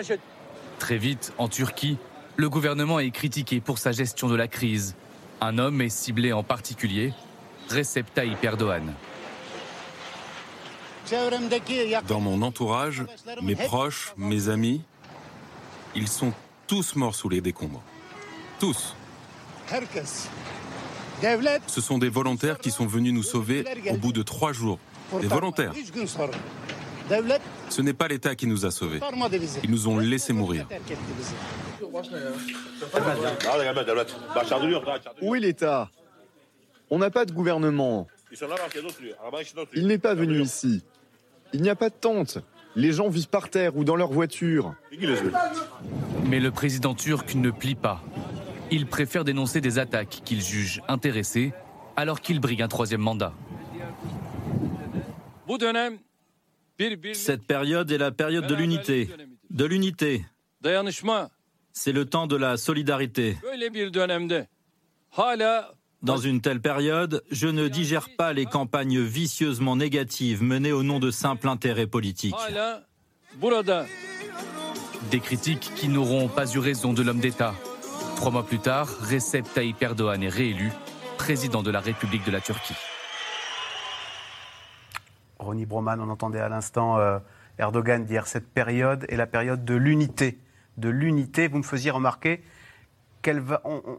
[0.79, 1.97] Très vite, en Turquie,
[2.37, 4.95] le gouvernement est critiqué pour sa gestion de la crise.
[5.41, 7.13] Un homme est ciblé en particulier,
[7.69, 8.93] Recep Tayyip Erdogan.
[12.07, 13.03] Dans mon entourage,
[13.41, 14.81] mes proches, mes amis,
[15.95, 16.33] ils sont
[16.67, 17.81] tous morts sous les décombres.
[18.59, 18.95] Tous.
[21.67, 24.79] Ce sont des volontaires qui sont venus nous sauver au bout de trois jours.
[25.19, 25.73] Des volontaires.
[27.69, 28.99] Ce n'est pas l'État qui nous a sauvés.
[29.63, 30.67] Ils nous ont laissés mourir.
[35.21, 35.89] Où est l'État?
[36.91, 38.07] On n'a pas de gouvernement.
[39.73, 40.83] Il n'est pas venu ici.
[41.53, 42.39] Il n'y a pas de tente.
[42.75, 44.75] Les gens vivent par terre ou dans leur voiture.
[46.25, 48.03] Mais le président turc ne plie pas.
[48.71, 51.53] Il préfère dénoncer des attaques qu'il juge intéressées
[51.95, 53.33] alors qu'il brigue un troisième mandat.
[57.13, 59.09] Cette période est la période de l'unité.
[59.49, 60.25] De l'unité.
[61.73, 63.37] C'est le temps de la solidarité.
[66.01, 70.97] Dans une telle période, je ne digère pas les campagnes vicieusement négatives menées au nom
[70.99, 72.35] de simples intérêts politiques.
[75.11, 77.53] Des critiques qui n'auront pas eu raison de l'homme d'État.
[78.15, 80.71] Trois mois plus tard, Recep Tayyip Erdogan est réélu
[81.17, 82.75] président de la République de la Turquie.
[85.37, 87.19] Ronnie Broman, on entendait à l'instant euh,
[87.57, 90.39] Erdogan dire cette période est la période de l'unité.
[90.77, 92.41] De l'unité, vous me faisiez remarquer
[93.21, 93.43] qu'il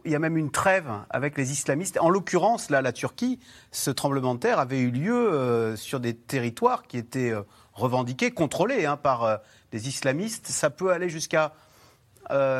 [0.04, 1.98] y a même une trêve avec les islamistes.
[2.00, 3.38] En l'occurrence, là, la Turquie,
[3.70, 7.42] ce tremblement de terre avait eu lieu euh, sur des territoires qui étaient euh,
[7.72, 9.40] revendiqués, contrôlés hein, par
[9.72, 10.48] des islamistes.
[10.48, 11.52] Ça peut aller jusqu'à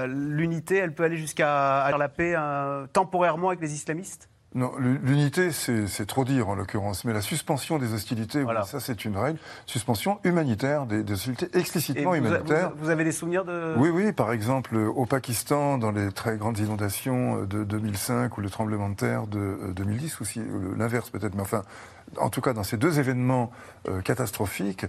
[0.07, 2.35] l'unité, elle peut aller jusqu'à la paix
[2.93, 4.30] temporairement avec les islamistes?
[4.53, 9.16] Non, l'unité, c'est trop dire en l'occurrence, mais la suspension des hostilités, ça c'est une
[9.16, 12.72] règle, suspension humanitaire, des, hostilités explicitement humanitaires.
[12.76, 13.74] Vous, avez des souvenirs de...
[13.76, 18.51] Oui, oui, par exemple au Pakistan, dans les très grandes inondations de 2005 ou le
[18.51, 20.40] tremblement de terre de 2010, euh, aussi
[20.76, 21.62] l'inverse peut-être, mais enfin,
[22.19, 23.51] en tout cas dans ces deux événements
[23.89, 24.87] euh, catastrophiques,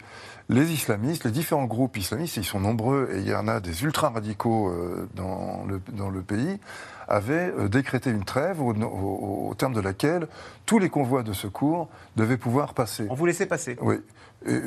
[0.50, 3.84] les islamistes, les différents groupes islamistes, ils sont nombreux et il y en a des
[3.84, 6.60] ultra-radicaux euh, dans, le, dans le pays,
[7.08, 10.28] avait euh, décrété une trêve au, terme de laquelle
[10.66, 13.08] tous les convois de secours devaient pouvoir passer.
[13.10, 13.96] On vous laissait passer Oui.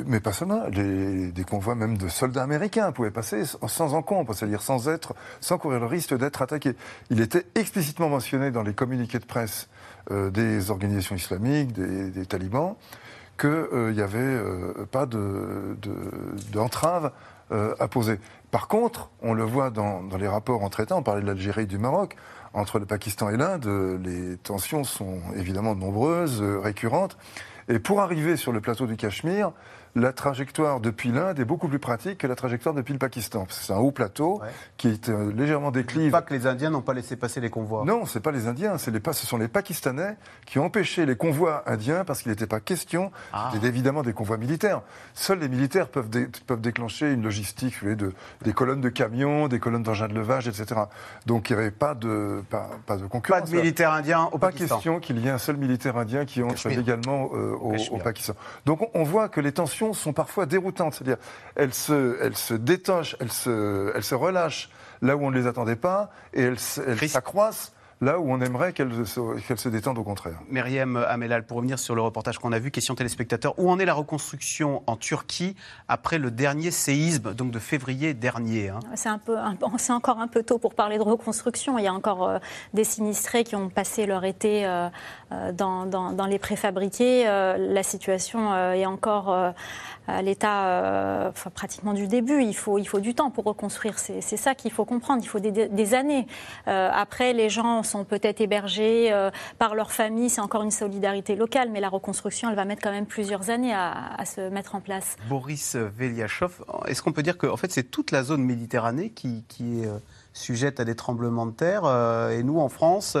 [0.05, 4.87] mais pas seulement, des convois même de soldats américains pouvaient passer sans encombre, c'est-à-dire sans
[4.87, 6.75] être, sans courir le risque d'être attaqués.
[7.09, 9.67] Il était explicitement mentionné dans les communiqués de presse
[10.09, 12.75] des organisations islamiques, des, talibans,
[13.37, 14.39] qu'il euh, n'y avait
[14.91, 15.05] pas
[16.53, 17.11] d'entrave
[17.49, 18.19] de, à poser.
[18.51, 21.63] Par contre, on le voit dans, dans les rapports en traitant, on parlait de l'Algérie
[21.63, 22.15] et du Maroc,
[22.53, 23.67] entre le Pakistan et l'Inde,
[24.03, 27.17] les tensions sont évidemment nombreuses, récurrentes.
[27.67, 29.51] Et pour arriver sur le plateau du Cachemire,
[29.95, 33.47] la trajectoire depuis l'Inde est beaucoup plus pratique que la trajectoire depuis le Pakistan.
[33.49, 34.41] C'est un haut plateau
[34.75, 36.11] qui est euh, légèrement déclive.
[36.11, 37.85] Pas que les Indiens n'ont pas laissé passer les convois.
[37.85, 41.15] Non, c'est pas les Indiens, c'est les, ce sont les Pakistanais qui ont empêché les
[41.15, 43.51] convois indiens parce qu'il n'était pas question, ah.
[43.63, 44.81] évidemment des convois militaires.
[45.13, 46.09] Seuls les militaires peuvent,
[46.45, 50.81] peuvent déclencher une logistique de, des colonnes de camions, des colonnes d'engins de levage, etc.
[51.25, 53.41] Donc il n'y avait pas de, pas, de concurrence.
[53.41, 54.67] Pas de militaires indiens au pas Pakistan.
[54.67, 57.97] Pas question qu'il y ait un seul militaire indien qui entre légalement euh, au, au,
[57.97, 58.33] Pakistan.
[58.65, 60.95] Donc on voit que les tensions sont parfois déroutantes.
[60.95, 61.17] C'est-à-dire,
[61.55, 64.69] elles se, elles se détochent, elles se, elles se relâchent
[65.01, 69.05] là où on ne les attendait pas et elles s'accroissent là où on aimerait qu'elle
[69.05, 70.39] se, détende au contraire.
[70.49, 73.85] Myriam Amelal, pour revenir sur le reportage qu'on a vu, question téléspectateur, où en est
[73.85, 75.55] la reconstruction en Turquie
[75.87, 78.79] après le dernier séisme, donc de février dernier hein?
[78.95, 79.37] C'est un peu,
[79.77, 81.77] c'est encore un peu tôt pour parler de reconstruction.
[81.77, 82.39] Il y a encore euh,
[82.73, 84.89] des sinistrés qui ont passé leur été euh,
[85.31, 87.25] euh, dans, dans, les préfabriqués.
[87.25, 89.29] la situation est encore
[90.07, 92.41] à l'état enfin, pratiquement du début.
[92.41, 93.99] Il faut, il faut du temps pour reconstruire.
[93.99, 95.21] C'est ça qu'il faut comprendre.
[95.23, 96.27] Il faut des, des années.
[96.65, 100.29] après, les gens sont peut-être hébergés euh, par leur famille.
[100.29, 103.73] C'est encore une solidarité locale, mais la reconstruction, elle va mettre quand même plusieurs années
[103.73, 105.17] à, se mettre en place.
[105.29, 109.43] Boris Veliachov, est-ce qu'on peut dire que en fait, c'est toute la zone Méditerranée qui,
[109.61, 109.87] est
[110.35, 113.17] euh, sujette à des tremblements de terre euh, Et nous, en France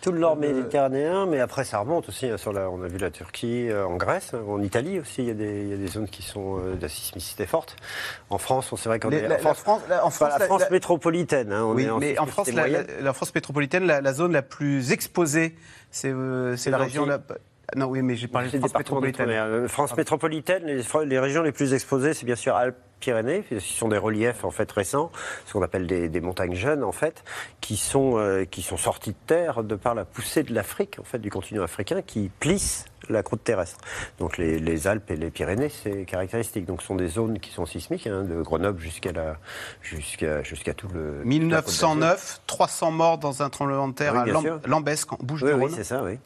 [0.00, 2.26] tout le nord méditerranéen, mais après ça remonte aussi.
[2.26, 5.30] Hein, sur la, on a vu la Turquie, en Grèce, en Italie aussi, il y
[5.32, 7.74] a des, zones qui sont de sismicité forte.
[8.30, 11.52] En France, on sait vrai qu'on est en France, en France, la, France métropolitaine.
[11.52, 15.56] Hein, oui, mais en France, la, France métropolitaine, la, zone la plus exposée,
[15.90, 17.04] c'est la région.
[17.76, 19.68] Non, oui, mais j'ai parlé de France métropolitaine.
[19.68, 23.44] France métropolitaine, les, les, régions les plus exposées, c'est bien sûr Alpes, Pyrénées.
[23.50, 25.10] Ce sont des reliefs en fait récents,
[25.46, 27.24] ce qu'on appelle des, montagnes jeunes en fait,
[27.60, 31.04] qui sont, euh, qui sont sorties de terre de par la poussée de l'Afrique, en
[31.04, 33.78] fait, du continent africain, qui plissent la croûte terrestre.
[34.18, 36.66] Donc les, Alpes et les Pyrénées, c'est caractéristique.
[36.66, 39.36] Donc ce sont des zones qui sont sismiques, hein, de Grenoble jusqu'à la,
[39.82, 41.22] jusqu'à, jusqu'à tout le.
[41.24, 44.26] 1909, 300 morts dans un tremblement de terre à
[44.66, 45.62] Lambesque, en Bouches-du-Rhône.
[45.62, 46.18] Oui, c'est ça, oui.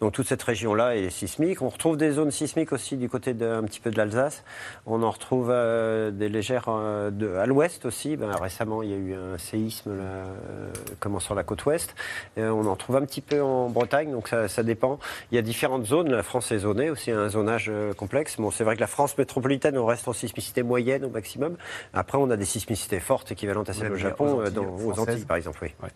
[0.00, 1.62] Donc toute cette région-là est sismique.
[1.62, 4.44] On retrouve des zones sismiques aussi du côté d'un petit peu de l'Alsace.
[4.86, 8.16] On en retrouve euh, des légères euh, de, à l'ouest aussi.
[8.16, 11.94] Ben, récemment, il y a eu un séisme là, euh, commençant sur la côte ouest.
[12.36, 14.98] on en trouve un petit peu en Bretagne, donc ça, ça dépend.
[15.30, 16.10] Il y a différentes zones.
[16.10, 18.36] La France est zonée aussi, un zonage complexe.
[18.36, 21.56] Bon, c'est vrai que la France métropolitaine, on reste en sismicité moyenne au maximum.
[21.94, 25.24] Après, on a des sismicités fortes équivalentes à celles au Japon, aux dans, aux Antilles
[25.24, 25.60] par exemple.
[25.62, 25.88] Oui.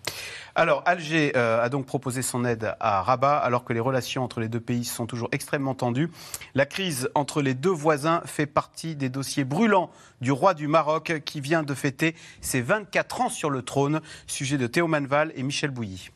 [0.54, 4.48] Alors, Alger a donc proposé son aide à Rabat, alors que les relations entre les
[4.48, 6.10] deux pays sont toujours extrêmement tendues.
[6.54, 9.90] La crise entre les deux voisins fait partie des dossiers brûlants
[10.20, 14.00] du roi du Maroc qui vient de fêter ses 24 ans sur le trône.
[14.26, 16.10] Sujet de Théo Manval et Michel Bouilly.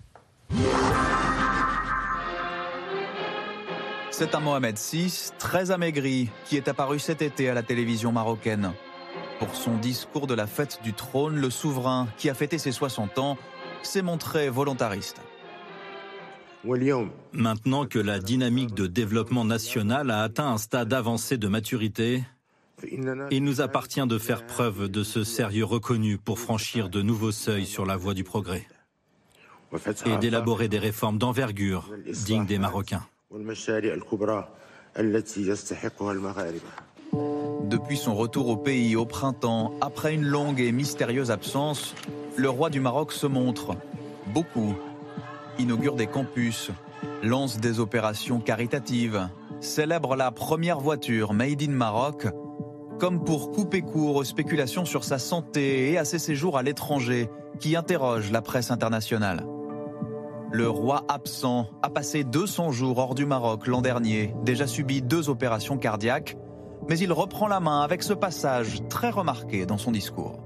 [4.10, 8.72] C'est un Mohamed VI très amaigri qui est apparu cet été à la télévision marocaine.
[9.38, 13.18] Pour son discours de la fête du trône, le souverain, qui a fêté ses 60
[13.18, 13.38] ans,
[13.82, 15.20] s'est montré volontariste.
[17.32, 22.22] Maintenant que la dynamique de développement national a atteint un stade avancé de maturité,
[23.30, 27.66] il nous appartient de faire preuve de ce sérieux reconnu pour franchir de nouveaux seuils
[27.66, 28.66] sur la voie du progrès
[30.04, 31.88] et d'élaborer des réformes d'envergure
[32.26, 33.06] dignes des Marocains.
[37.64, 41.94] Depuis son retour au pays au printemps, après une longue et mystérieuse absence,
[42.36, 43.76] le roi du Maroc se montre
[44.26, 44.74] beaucoup
[45.58, 46.70] inaugure des campus,
[47.22, 49.28] lance des opérations caritatives,
[49.60, 52.26] célèbre la première voiture Made in Maroc,
[53.02, 57.28] comme pour couper court aux spéculations sur sa santé et à ses séjours à l'étranger
[57.58, 59.44] qui interrogent la presse internationale.
[60.52, 65.30] Le roi absent a passé 200 jours hors du Maroc l'an dernier, déjà subi deux
[65.30, 66.36] opérations cardiaques,
[66.88, 70.38] mais il reprend la main avec ce passage très remarqué dans son discours.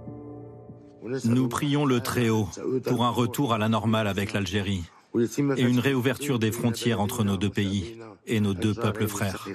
[1.24, 2.48] Nous prions le Très-Haut
[2.86, 4.84] pour un retour à la normale avec l'Algérie
[5.56, 9.48] et une réouverture des frontières entre nos deux pays et nos deux peuples frères.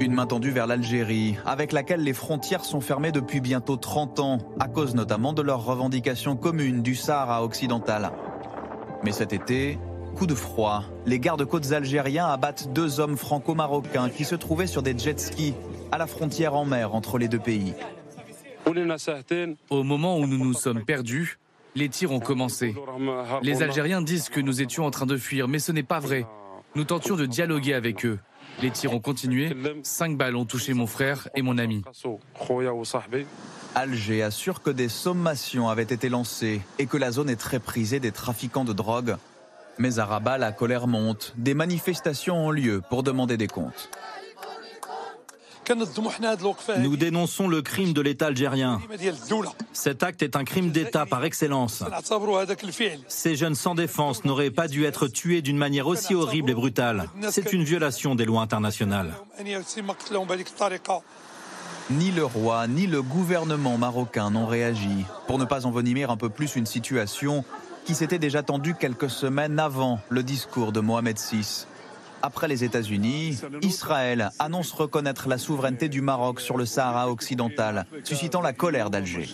[0.00, 4.38] Une main tendue vers l'Algérie, avec laquelle les frontières sont fermées depuis bientôt 30 ans,
[4.60, 8.12] à cause notamment de leurs revendications communes du Sahara occidental.
[9.02, 9.78] Mais cet été,
[10.14, 14.96] coup de froid, les gardes-côtes algériens abattent deux hommes franco-marocains qui se trouvaient sur des
[14.96, 15.54] jet skis
[15.92, 17.74] à la frontière en mer entre les deux pays.
[19.70, 21.38] Au moment où nous nous sommes perdus,
[21.74, 22.74] les tirs ont commencé.
[23.42, 26.26] Les Algériens disent que nous étions en train de fuir, mais ce n'est pas vrai.
[26.74, 28.18] Nous tentions de dialoguer avec eux.
[28.62, 29.54] Les tirs ont continué.
[29.82, 31.82] Cinq balles ont touché mon frère et mon ami.
[33.74, 37.98] Alger assure que des sommations avaient été lancées et que la zone est très prisée
[37.98, 39.16] des trafiquants de drogue.
[39.78, 41.34] Mais à Rabat, la colère monte.
[41.36, 43.90] Des manifestations ont lieu pour demander des comptes.
[46.78, 48.80] Nous dénonçons le crime de l'État algérien.
[49.72, 51.82] Cet acte est un crime d'État par excellence.
[53.08, 57.08] Ces jeunes sans défense n'auraient pas dû être tués d'une manière aussi horrible et brutale.
[57.30, 59.14] C'est une violation des lois internationales.
[61.90, 66.30] Ni le roi, ni le gouvernement marocain n'ont réagi pour ne pas envenimer un peu
[66.30, 67.44] plus une situation
[67.84, 71.66] qui s'était déjà tendue quelques semaines avant le discours de Mohamed VI.
[72.24, 78.40] Après les États-Unis, Israël annonce reconnaître la souveraineté du Maroc sur le Sahara occidental, suscitant
[78.40, 79.28] la colère d'Alger.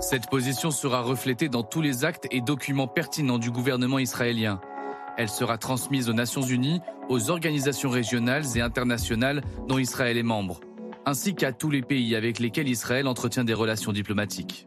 [0.00, 4.62] Cette position sera reflétée dans tous les actes et documents pertinents du gouvernement israélien.
[5.18, 10.60] Elle sera transmise aux Nations Unies, aux organisations régionales et internationales dont Israël est membre,
[11.04, 14.64] ainsi qu'à tous les pays avec lesquels Israël entretient des relations diplomatiques.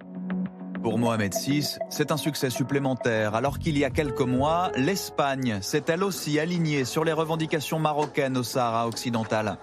[0.84, 5.86] Pour Mohamed VI, c'est un succès supplémentaire, alors qu'il y a quelques mois, l'Espagne s'est
[5.88, 9.58] elle aussi alignée sur les revendications marocaines au Sahara occidental.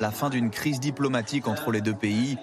[0.00, 2.36] La fin d'une crise diplomatique entre les deux pays.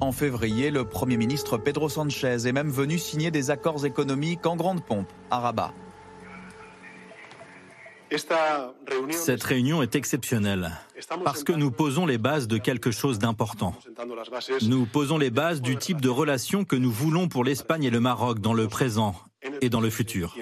[0.00, 4.56] En février, le Premier ministre Pedro Sanchez est même venu signer des accords économiques en
[4.56, 5.74] grande pompe à Rabat.
[9.10, 10.70] Cette réunion est exceptionnelle
[11.24, 13.74] parce que nous posons les bases de quelque chose d'important.
[14.62, 18.00] Nous posons les bases du type de relation que nous voulons pour l'Espagne et le
[18.00, 19.14] Maroc dans le présent
[19.60, 20.34] et dans le futur.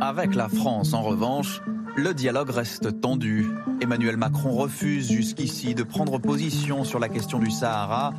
[0.00, 1.60] Avec la France, en revanche,
[1.96, 3.48] le dialogue reste tendu.
[3.80, 8.14] Emmanuel Macron refuse jusqu'ici de prendre position sur la question du Sahara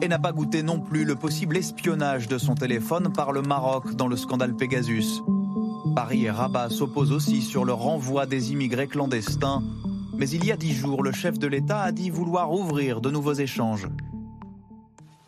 [0.00, 3.94] et n'a pas goûté non plus le possible espionnage de son téléphone par le Maroc
[3.94, 5.22] dans le scandale Pegasus.
[5.94, 9.62] Paris et Rabat s'opposent aussi sur le renvoi des immigrés clandestins.
[10.14, 13.10] Mais il y a dix jours, le chef de l'État a dit vouloir ouvrir de
[13.10, 13.88] nouveaux échanges.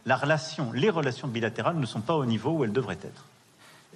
[0.06, 3.24] la relation, les relations bilatérales ne sont pas au niveau où elles devraient être.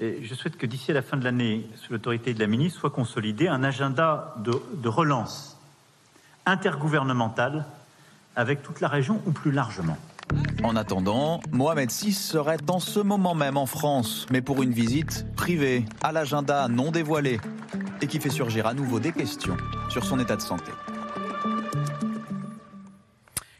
[0.00, 2.80] Et je souhaite que d'ici à la fin de l'année, sous l'autorité de la ministre,
[2.80, 5.56] soit consolidé un agenda de, de relance
[6.46, 7.66] intergouvernementale
[8.36, 9.98] avec toute la région ou plus largement.
[10.62, 15.26] En attendant, Mohamed VI serait en ce moment même en France, mais pour une visite
[15.36, 17.40] privée, à l'agenda non dévoilé,
[18.02, 19.56] et qui fait surgir à nouveau des questions
[19.88, 20.72] sur son état de santé.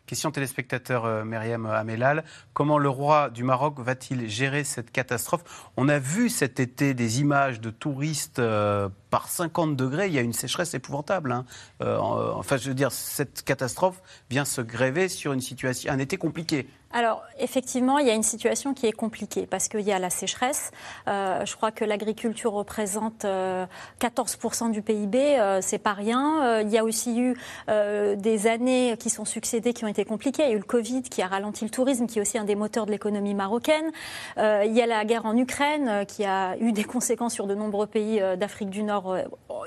[0.09, 2.25] Question téléspectateur euh, Myriam Amelal.
[2.55, 5.69] Comment le roi du Maroc va-t-il gérer cette catastrophe?
[5.77, 10.07] On a vu cet été des images de touristes euh, par 50 degrés.
[10.07, 11.31] Il y a une sécheresse épouvantable.
[11.31, 11.45] Hein.
[11.83, 14.01] Euh, enfin, je veux dire, cette catastrophe
[14.31, 16.67] vient se gréver sur une situation, un été compliqué.
[16.91, 20.09] Alors, effectivement, il y a une situation qui est compliquée parce qu'il y a la
[20.09, 20.71] sécheresse.
[21.07, 26.61] Euh, je crois que l'agriculture représente 14% euh, du PIB, euh, c'est pas rien.
[26.63, 27.37] il y a aussi eu
[27.69, 30.45] des années qui sont succédées qui ont été compliquées.
[30.45, 32.45] Il y a eu le Covid qui a ralenti le tourisme, qui est aussi un
[32.45, 33.91] des moteurs de l'économie marocaine.
[34.37, 37.87] il y a la guerre en Ukraine qui a eu des conséquences sur de nombreux
[37.87, 39.17] pays d'Afrique du Nord,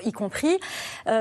[0.04, 0.58] y compris.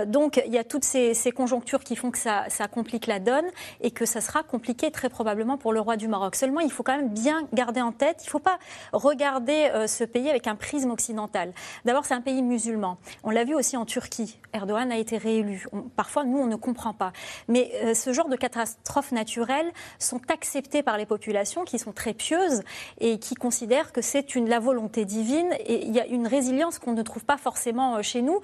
[0.08, 3.46] donc, il y a toutes ces, conjonctures qui font que ça, complique la donne
[3.82, 6.36] et que ça sera compliqué très probablement pour le du Maroc.
[6.36, 8.60] Seulement, il faut quand même bien garder en tête, il ne faut pas
[8.94, 11.54] regarder euh, ce pays avec un prisme occidental.
[11.86, 12.98] D'abord, c'est un pays musulman.
[13.24, 14.40] On l'a vu aussi en Turquie.
[14.54, 15.68] Erdogan a été réélu.
[15.96, 17.14] parfois, nous, on ne comprend pas.
[17.48, 22.14] Mais euh, ce genre de catastrophes naturelles sont acceptées par les populations qui sont très
[22.14, 22.64] pieuses
[23.00, 25.50] et qui considèrent que c'est la volonté divine.
[25.66, 28.40] Et il y a une résilience qu'on ne trouve pas forcément euh, chez nous.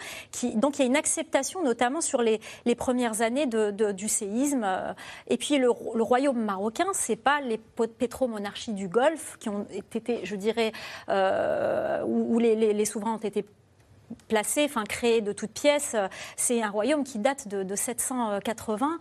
[0.56, 4.68] Donc, il y a une acceptation, notamment sur les, les premières années de, du séisme.
[5.28, 10.26] Et puis, le, le royaume marocain, c'est pas les pétromonarchies du Golfe qui ont été,
[10.26, 10.72] je dirais,
[11.10, 13.46] euh, où, les, les, souverains ont été
[14.28, 15.96] placé, enfin créé de toutes pièces.
[16.36, 19.00] C'est un royaume qui date de, 780.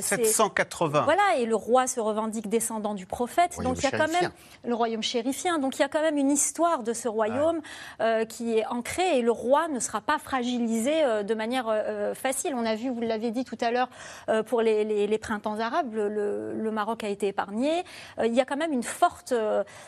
[0.00, 0.98] 780.
[0.98, 3.56] Euh, voilà, et le roi se revendique descendant du prophète.
[3.62, 4.30] donc il y a quand même
[4.64, 5.58] le royaume chérifien.
[5.58, 7.60] Donc il y a quand même une histoire de ce royaume
[8.00, 11.72] euh, qui est ancrée et le roi ne sera pas fragilisé euh, de manière
[12.14, 12.54] facile.
[12.54, 13.88] On a vu, vous l'avez dit tout à l'heure,
[14.46, 17.84] pour les, printemps arabes, le, Maroc a été épargné.
[18.24, 19.34] il y a quand même une forte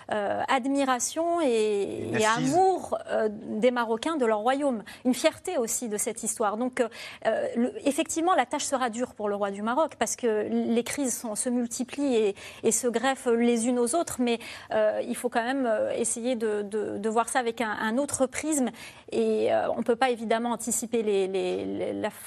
[0.08, 2.98] admiration et, et amour
[3.30, 6.56] des Marocains de leur royaume, une fierté aussi de cette histoire.
[6.58, 6.88] Donc, euh,
[7.26, 11.24] euh, effectivement, la tâche sera dure pour le roi du Maroc parce que les crises
[11.34, 14.40] se multiplient et, se greffent les unes aux autres, mais
[14.72, 18.70] euh, il faut quand même essayer de, voir ça avec un, autre prisme.
[19.12, 21.00] Et on ne peut pas évidemment anticiper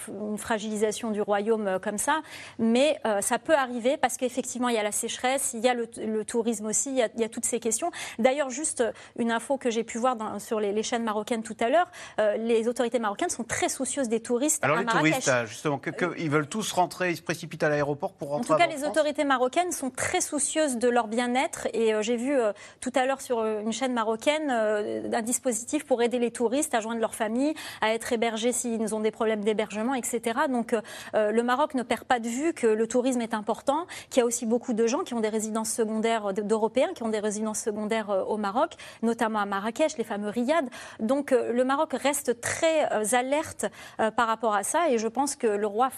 [0.07, 2.22] une fragilisation du royaume comme ça,
[2.57, 6.24] mais ça peut arriver parce qu'effectivement, il y a la sécheresse, il y a le,
[6.24, 7.91] tourisme aussi, il y, a, toutes ces questions.
[8.20, 8.84] D'ailleurs, juste
[9.20, 11.89] une info que j'ai pu voir sur les chaînes marocaines tout à l'heure,
[12.20, 15.80] euh, les autorités marocaines sont très soucieuses des touristes Alors à les touristes, justement,
[16.18, 18.53] ils veulent tous rentrer, ils se précipitent à l'aéroport pour rentrer.
[18.53, 22.18] En tout cas, les autorités marocaines sont très soucieuses de leur bien-être et euh, j'ai
[22.18, 22.51] vu euh,
[22.82, 26.99] tout à l'heure sur une chaîne marocaine un dispositif pour aider les touristes à joindre
[26.99, 30.39] leur famille, à être hébergés s'ils ont des problèmes d'hébergement, etc.
[30.49, 30.76] Donc
[31.14, 34.26] le Maroc ne perd pas de vue que le tourisme est important, qu'il y a
[34.26, 38.10] aussi beaucoup de gens qui ont des résidences secondaires d'Européens qui ont des résidences secondaires
[38.28, 40.66] au Maroc, notamment à Marrakech, les fameux Riyad.
[40.99, 43.66] Donc le Maroc reste très euh, alerte
[44.00, 45.89] euh, par rapport à ça et je pense que le roi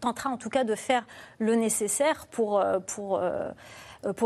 [0.00, 1.04] tentera en tout cas de faire
[1.38, 2.78] le nécessaire pour, euh,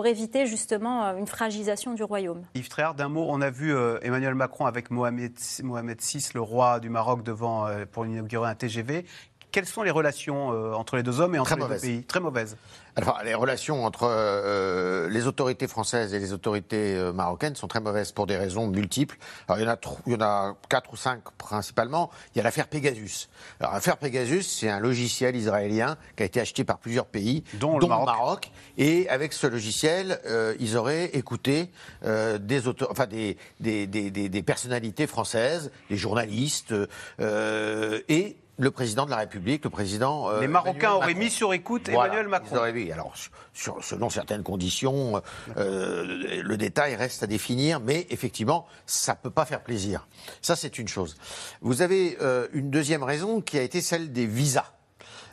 [0.04, 2.42] éviter justement une fragilisation du royaume.
[2.54, 5.32] Yves Tréhard, d'un mot, on a vu Emmanuel Macron avec Mohamed,
[5.62, 9.06] Mohamed VI, le roi du Maroc, devant pour inaugurer un TGV.
[9.52, 12.20] Quelles sont les relations euh, entre les deux hommes et entre les deux pays Très
[12.20, 12.56] mauvaises.
[12.96, 17.80] Alors, les relations entre euh, les autorités françaises et les autorités euh, marocaines sont très
[17.80, 19.18] mauvaises pour des raisons multiples.
[19.46, 22.10] Alors, il y en a, il y en a quatre ou cinq principalement.
[22.34, 23.28] Il y a l'affaire Pegasus.
[23.60, 27.78] Alors, l'affaire Pegasus, c'est un logiciel israélien qui a été acheté par plusieurs pays, dont,
[27.78, 28.50] le Maroc.
[28.78, 30.18] Et avec ce logiciel,
[30.58, 31.70] ils auraient écouté
[32.02, 36.74] des, enfin, des, des, des, des, personnalités françaises, des journalistes,
[37.20, 40.30] et le président de la République, le président.
[40.30, 42.62] Euh, les Marocains auraient mis sur écoute Emmanuel Macron.
[42.62, 43.14] Alors,
[43.52, 45.20] selon certaines conditions,
[45.56, 50.06] euh, le détail reste à définir, mais effectivement, ça peut pas faire plaisir.
[50.40, 51.16] Ça, c'est une chose.
[51.60, 54.72] Vous avez euh, une deuxième raison qui a été celle des visas.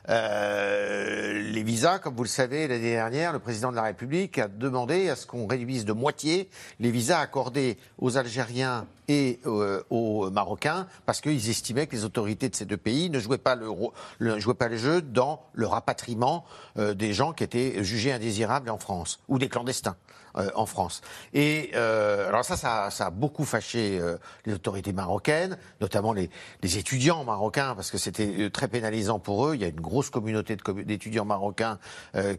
[0.10, 4.48] Euh, les visas, comme vous le savez, l'année dernière, le président de la République a
[4.48, 6.50] demandé à ce qu'on réduise de moitié
[6.80, 12.50] les visas accordés aux Algériens et euh, aux Marocains parce qu'ils estimaient que les autorités
[12.50, 14.40] de ces deux pays ne jouaient pas le,
[14.78, 16.44] jeu dans le rapatriement
[16.78, 19.96] euh, des gens qui étaient jugés indésirables en France ou des clandestins.
[20.36, 21.02] En France.
[21.34, 22.56] Et alors ça,
[22.90, 24.00] ça, a beaucoup fâché
[24.46, 26.30] les autorités marocaines, notamment les,
[26.62, 29.56] étudiants marocains, parce que c'était très pénalisant pour eux.
[29.56, 31.80] Il y a une grosse communauté d'étudiants marocains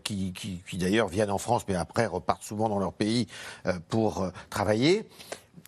[0.04, 3.26] qui, qui d'ailleurs viennent en France, mais après repartent souvent dans leur pays
[3.88, 5.06] pour travailler.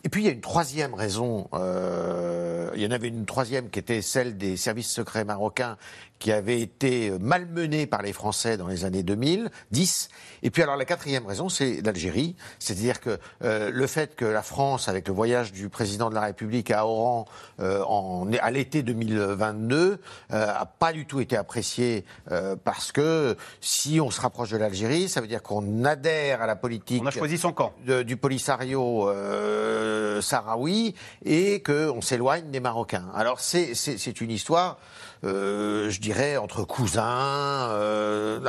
[0.04, 3.70] Et puis il y a une troisième raison, euh, il y en avait une troisième
[3.70, 5.76] qui était celle des services secrets marocains
[6.22, 10.08] qui avait été malmené par les Français dans les années 2010.
[10.44, 12.36] Et puis alors la quatrième raison, c'est l'Algérie.
[12.60, 16.20] C'est-à-dire que euh, le fait que la France, avec le voyage du président de la
[16.20, 17.24] République à Oran
[17.58, 19.96] euh, en, à l'été 2022, euh,
[20.30, 25.08] a pas du tout été apprécié euh, parce que si on se rapproche de l'Algérie,
[25.08, 27.02] ça veut dire qu'on adhère à la politique.
[27.02, 27.72] On a choisi son camp.
[28.06, 30.94] du Polisario euh, sahraoui
[31.24, 33.06] et qu'on s'éloigne des Marocains.
[33.12, 37.68] Alors c'est une histoire euh, je dirais, entre cousins.
[37.70, 38.40] Euh,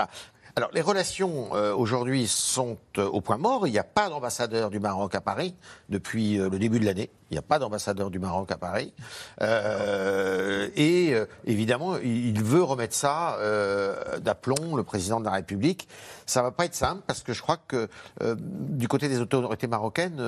[0.55, 3.67] Alors, les relations euh, aujourd'hui sont au point mort.
[3.67, 5.55] Il n'y a pas d'ambassadeur du Maroc à Paris
[5.89, 7.09] depuis le début de l'année.
[7.33, 8.93] Il n'y a pas d'ambassadeur du Maroc à Paris.
[9.41, 15.87] Euh, et euh, évidemment, il veut remettre ça euh, d'aplomb, le président de la République.
[16.27, 17.89] Ça ne va pas être simple parce que je crois que
[18.21, 20.21] du côté des autorités marocaines,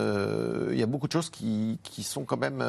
[0.72, 2.64] il y a beaucoup de choses qui, sont quand même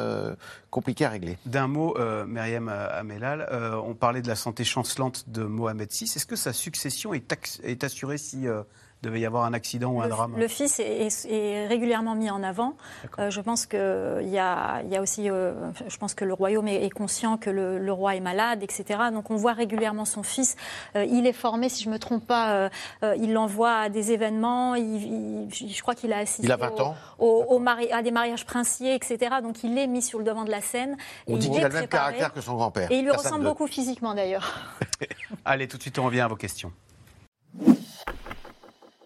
[0.69, 1.39] compliquées à régler.
[1.47, 3.49] D'un mot, Myriam Amelal,
[3.83, 6.05] on parlait de la santé chancelante de Mohamed VI.
[6.05, 8.47] Est-ce que sa succession est assurée si
[9.03, 12.75] devait y avoir un accident ou un drame Le fils est, régulièrement mis en avant.
[13.19, 13.79] Euh, je pense qu'il
[14.23, 15.53] y, y a, aussi, euh,
[15.87, 18.99] je pense que le royaume est, conscient que le, roi est malade, etc.
[19.13, 20.55] Donc on voit régulièrement son fils.
[20.95, 22.69] Euh, il est formé, si je ne me trompe pas,
[23.17, 24.75] il l'envoie à des événements.
[24.75, 26.95] Il, je crois qu'il a assisté il a 20 ans.
[27.19, 29.35] Au, à des mariages princiers, etc.
[29.41, 30.97] Donc il est mis sur le devant de la scène.
[31.27, 32.91] On dit qu'il a le même caractère que son grand-père.
[32.91, 34.71] Et il lui ressemble beaucoup physiquement d'ailleurs.
[35.45, 36.71] Allez, tout de suite on revient à vos questions.